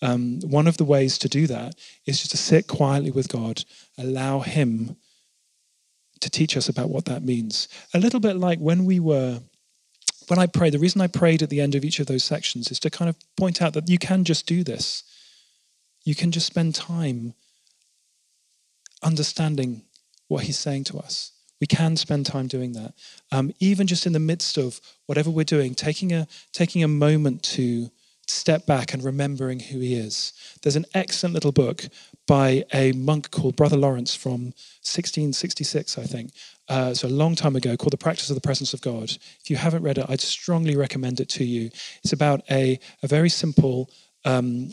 Um, 0.05 0.39
one 0.41 0.67
of 0.67 0.77
the 0.77 0.85
ways 0.85 1.17
to 1.17 1.27
do 1.27 1.47
that 1.47 1.73
is 2.05 2.19
just 2.19 2.29
to 2.29 2.37
sit 2.37 2.67
quietly 2.67 3.09
with 3.09 3.27
God, 3.27 3.63
allow 3.97 4.41
Him 4.41 4.97
to 6.19 6.29
teach 6.29 6.55
us 6.55 6.69
about 6.69 6.91
what 6.91 7.05
that 7.05 7.23
means. 7.23 7.67
A 7.91 7.99
little 7.99 8.19
bit 8.19 8.35
like 8.35 8.59
when 8.59 8.85
we 8.85 8.99
were, 8.99 9.39
when 10.27 10.37
I 10.37 10.45
prayed, 10.45 10.73
the 10.73 10.79
reason 10.79 11.01
I 11.01 11.07
prayed 11.07 11.41
at 11.41 11.49
the 11.49 11.59
end 11.59 11.73
of 11.73 11.83
each 11.83 11.99
of 11.99 12.05
those 12.05 12.23
sections 12.23 12.69
is 12.69 12.79
to 12.81 12.91
kind 12.91 13.09
of 13.09 13.15
point 13.35 13.63
out 13.63 13.73
that 13.73 13.89
you 13.89 13.97
can 13.97 14.23
just 14.25 14.45
do 14.45 14.63
this. 14.63 15.03
You 16.03 16.13
can 16.13 16.31
just 16.31 16.45
spend 16.45 16.75
time 16.75 17.33
understanding 19.01 19.85
what 20.27 20.43
He's 20.43 20.59
saying 20.59 20.83
to 20.85 20.99
us. 20.99 21.31
We 21.59 21.65
can 21.65 21.97
spend 21.97 22.27
time 22.27 22.45
doing 22.45 22.73
that. 22.73 22.93
Um, 23.31 23.53
even 23.59 23.87
just 23.87 24.05
in 24.05 24.13
the 24.13 24.19
midst 24.19 24.59
of 24.59 24.79
whatever 25.07 25.31
we're 25.31 25.45
doing, 25.45 25.73
taking 25.73 26.13
a, 26.13 26.27
taking 26.53 26.83
a 26.83 26.87
moment 26.87 27.41
to 27.55 27.89
step 28.27 28.65
back 28.65 28.93
and 28.93 29.03
remembering 29.03 29.59
who 29.59 29.79
he 29.79 29.95
is. 29.95 30.33
There's 30.61 30.75
an 30.75 30.85
excellent 30.93 31.33
little 31.33 31.51
book 31.51 31.88
by 32.27 32.63
a 32.73 32.91
monk 32.93 33.31
called 33.31 33.55
Brother 33.55 33.77
Lawrence 33.77 34.15
from 34.15 34.53
1666, 34.81 35.97
I 35.97 36.03
think. 36.03 36.31
Uh, 36.67 36.93
so 36.93 37.07
a 37.07 37.09
long 37.09 37.35
time 37.35 37.55
ago, 37.55 37.77
called 37.77 37.93
The 37.93 37.97
Practice 37.97 38.29
of 38.29 38.35
the 38.35 38.41
Presence 38.41 38.73
of 38.73 38.81
God. 38.81 39.11
If 39.41 39.49
you 39.49 39.55
haven't 39.55 39.83
read 39.83 39.99
it, 39.99 40.05
I'd 40.09 40.21
strongly 40.21 40.75
recommend 40.75 41.19
it 41.19 41.29
to 41.29 41.43
you. 41.43 41.69
It's 42.03 42.13
about 42.13 42.41
a, 42.49 42.79
a 43.03 43.07
very 43.07 43.29
simple 43.29 43.89
um, 44.23 44.71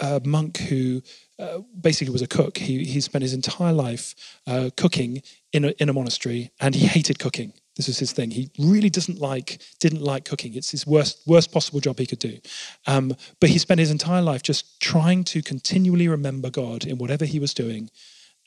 uh, 0.00 0.20
monk 0.24 0.58
who 0.58 1.02
uh, 1.42 1.60
basically 1.80 2.12
was 2.12 2.22
a 2.22 2.26
cook. 2.26 2.58
He, 2.58 2.84
he 2.84 3.00
spent 3.00 3.22
his 3.22 3.34
entire 3.34 3.72
life 3.72 4.14
uh, 4.46 4.70
cooking 4.76 5.22
in 5.52 5.64
a, 5.64 5.68
in 5.78 5.88
a 5.88 5.92
monastery, 5.92 6.50
and 6.60 6.74
he 6.74 6.86
hated 6.86 7.18
cooking. 7.18 7.52
This 7.76 7.86
was 7.86 7.98
his 7.98 8.12
thing. 8.12 8.30
He 8.30 8.50
really 8.58 8.90
doesn't 8.90 9.18
like, 9.18 9.58
didn't 9.80 10.02
like 10.02 10.24
cooking. 10.24 10.54
It's 10.54 10.70
his 10.70 10.86
worst, 10.86 11.22
worst 11.26 11.52
possible 11.52 11.80
job 11.80 11.98
he 11.98 12.06
could 12.06 12.18
do. 12.18 12.38
Um, 12.86 13.16
but 13.40 13.50
he 13.50 13.58
spent 13.58 13.80
his 13.80 13.90
entire 13.90 14.22
life 14.22 14.42
just 14.42 14.80
trying 14.80 15.24
to 15.24 15.42
continually 15.42 16.06
remember 16.06 16.50
God 16.50 16.84
in 16.84 16.98
whatever 16.98 17.24
he 17.24 17.40
was 17.40 17.54
doing, 17.54 17.90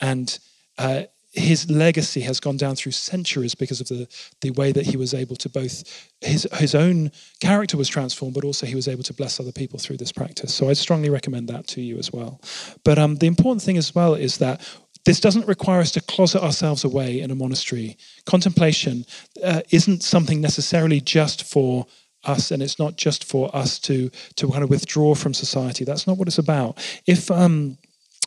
and 0.00 0.38
uh, 0.78 1.04
his 1.36 1.70
legacy 1.70 2.22
has 2.22 2.40
gone 2.40 2.56
down 2.56 2.76
through 2.76 2.92
centuries 2.92 3.54
because 3.54 3.80
of 3.80 3.88
the, 3.88 4.08
the 4.40 4.50
way 4.52 4.72
that 4.72 4.86
he 4.86 4.96
was 4.96 5.12
able 5.12 5.36
to 5.36 5.48
both 5.48 5.84
his 6.20 6.48
his 6.54 6.74
own 6.74 7.12
character 7.40 7.76
was 7.76 7.88
transformed, 7.88 8.34
but 8.34 8.44
also 8.44 8.66
he 8.66 8.74
was 8.74 8.88
able 8.88 9.02
to 9.02 9.12
bless 9.12 9.38
other 9.38 9.52
people 9.52 9.78
through 9.78 9.98
this 9.98 10.12
practice. 10.12 10.54
So 10.54 10.70
I 10.70 10.72
strongly 10.72 11.10
recommend 11.10 11.48
that 11.48 11.66
to 11.68 11.82
you 11.82 11.98
as 11.98 12.12
well. 12.12 12.40
But 12.84 12.98
um, 12.98 13.16
the 13.16 13.26
important 13.26 13.62
thing 13.62 13.76
as 13.76 13.94
well 13.94 14.14
is 14.14 14.38
that 14.38 14.66
this 15.04 15.20
doesn't 15.20 15.46
require 15.46 15.80
us 15.80 15.92
to 15.92 16.00
closet 16.00 16.42
ourselves 16.42 16.82
away 16.84 17.20
in 17.20 17.30
a 17.30 17.34
monastery. 17.34 17.96
Contemplation 18.24 19.04
uh, 19.44 19.60
isn't 19.70 20.02
something 20.02 20.40
necessarily 20.40 21.00
just 21.00 21.44
for 21.44 21.86
us, 22.24 22.50
and 22.50 22.62
it's 22.62 22.78
not 22.78 22.96
just 22.96 23.24
for 23.24 23.54
us 23.54 23.78
to 23.80 24.10
to 24.36 24.48
kind 24.48 24.64
of 24.64 24.70
withdraw 24.70 25.14
from 25.14 25.34
society. 25.34 25.84
That's 25.84 26.06
not 26.06 26.16
what 26.16 26.28
it's 26.28 26.38
about. 26.38 26.78
If 27.06 27.30
um, 27.30 27.76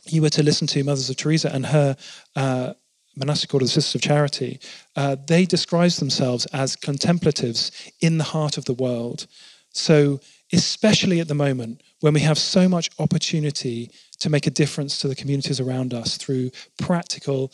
you 0.06 0.22
were 0.22 0.30
to 0.30 0.42
listen 0.42 0.66
to 0.68 0.84
Mothers 0.84 1.10
of 1.10 1.16
Teresa 1.16 1.52
and 1.52 1.66
her 1.66 1.96
uh, 2.36 2.74
monastic 3.16 3.52
order, 3.52 3.64
the 3.64 3.70
Sisters 3.70 3.96
of 3.96 4.02
Charity, 4.02 4.60
uh, 4.96 5.16
they 5.26 5.44
describe 5.44 5.90
themselves 5.92 6.46
as 6.46 6.76
contemplatives 6.76 7.72
in 8.00 8.18
the 8.18 8.24
heart 8.24 8.56
of 8.56 8.64
the 8.64 8.74
world. 8.74 9.26
So, 9.72 10.20
especially 10.52 11.20
at 11.20 11.28
the 11.28 11.34
moment 11.34 11.82
when 12.00 12.14
we 12.14 12.20
have 12.20 12.38
so 12.38 12.68
much 12.68 12.90
opportunity 12.98 13.90
to 14.18 14.30
make 14.30 14.46
a 14.46 14.50
difference 14.50 14.98
to 14.98 15.08
the 15.08 15.14
communities 15.14 15.60
around 15.60 15.94
us 15.94 16.16
through 16.16 16.50
practical 16.78 17.52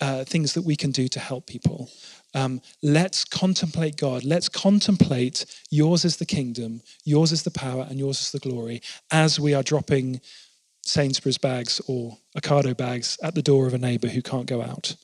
uh, 0.00 0.24
things 0.24 0.54
that 0.54 0.62
we 0.62 0.76
can 0.76 0.92
do 0.92 1.08
to 1.08 1.18
help 1.18 1.46
people. 1.46 1.90
Um, 2.34 2.60
let's 2.82 3.24
contemplate 3.24 3.96
God. 3.96 4.22
Let's 4.22 4.48
contemplate 4.48 5.44
yours 5.70 6.04
is 6.04 6.18
the 6.18 6.26
kingdom, 6.26 6.82
yours 7.04 7.32
is 7.32 7.42
the 7.42 7.50
power, 7.50 7.86
and 7.88 7.98
yours 7.98 8.20
is 8.20 8.30
the 8.30 8.38
glory 8.38 8.80
as 9.10 9.40
we 9.40 9.54
are 9.54 9.62
dropping 9.62 10.20
Sainsbury's 10.88 11.38
bags 11.38 11.80
or 11.86 12.18
Ocado 12.36 12.76
bags 12.76 13.18
at 13.22 13.34
the 13.34 13.42
door 13.42 13.66
of 13.66 13.74
a 13.74 13.78
neighbor 13.78 14.08
who 14.08 14.22
can't 14.22 14.46
go 14.46 14.62
out. 14.62 14.96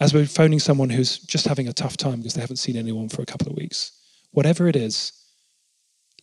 As 0.00 0.12
we're 0.12 0.26
phoning 0.26 0.60
someone 0.60 0.90
who's 0.90 1.18
just 1.18 1.46
having 1.46 1.68
a 1.68 1.72
tough 1.72 1.96
time 1.96 2.18
because 2.18 2.34
they 2.34 2.40
haven't 2.40 2.56
seen 2.56 2.76
anyone 2.76 3.08
for 3.08 3.22
a 3.22 3.26
couple 3.26 3.48
of 3.48 3.56
weeks. 3.56 3.92
Whatever 4.32 4.68
it 4.68 4.76
is, 4.76 5.12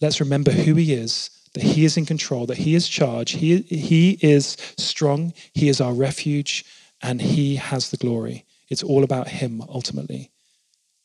let's 0.02 0.20
remember 0.20 0.52
who 0.52 0.76
He 0.76 0.94
is, 0.94 1.30
that 1.54 1.64
He 1.64 1.86
is 1.86 1.98
in 1.98 2.06
control, 2.06 2.46
that 2.46 2.58
He 2.58 2.76
is 2.76 2.88
charge, 2.88 3.32
He, 3.32 3.62
he 3.62 4.18
is 4.22 4.58
strong, 4.78 5.34
He 5.54 5.70
is 5.70 5.82
our 5.82 5.94
refuge, 5.94 6.66
and 7.02 7.22
He 7.22 7.56
has 7.56 7.90
the 7.90 7.98
glory. 7.98 8.46
It's 8.70 8.84
all 8.84 9.04
about 9.04 9.28
Him 9.28 9.62
ultimately 9.68 10.32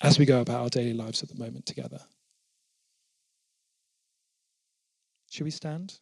as 0.01 0.19
we 0.19 0.25
go 0.25 0.41
about 0.41 0.63
our 0.63 0.69
daily 0.69 0.95
lives 0.95 1.23
at 1.23 1.29
the 1.29 1.39
moment 1.39 1.67
together. 1.67 2.01
Should 5.31 5.45
we 5.45 5.51
stand? 5.51 5.99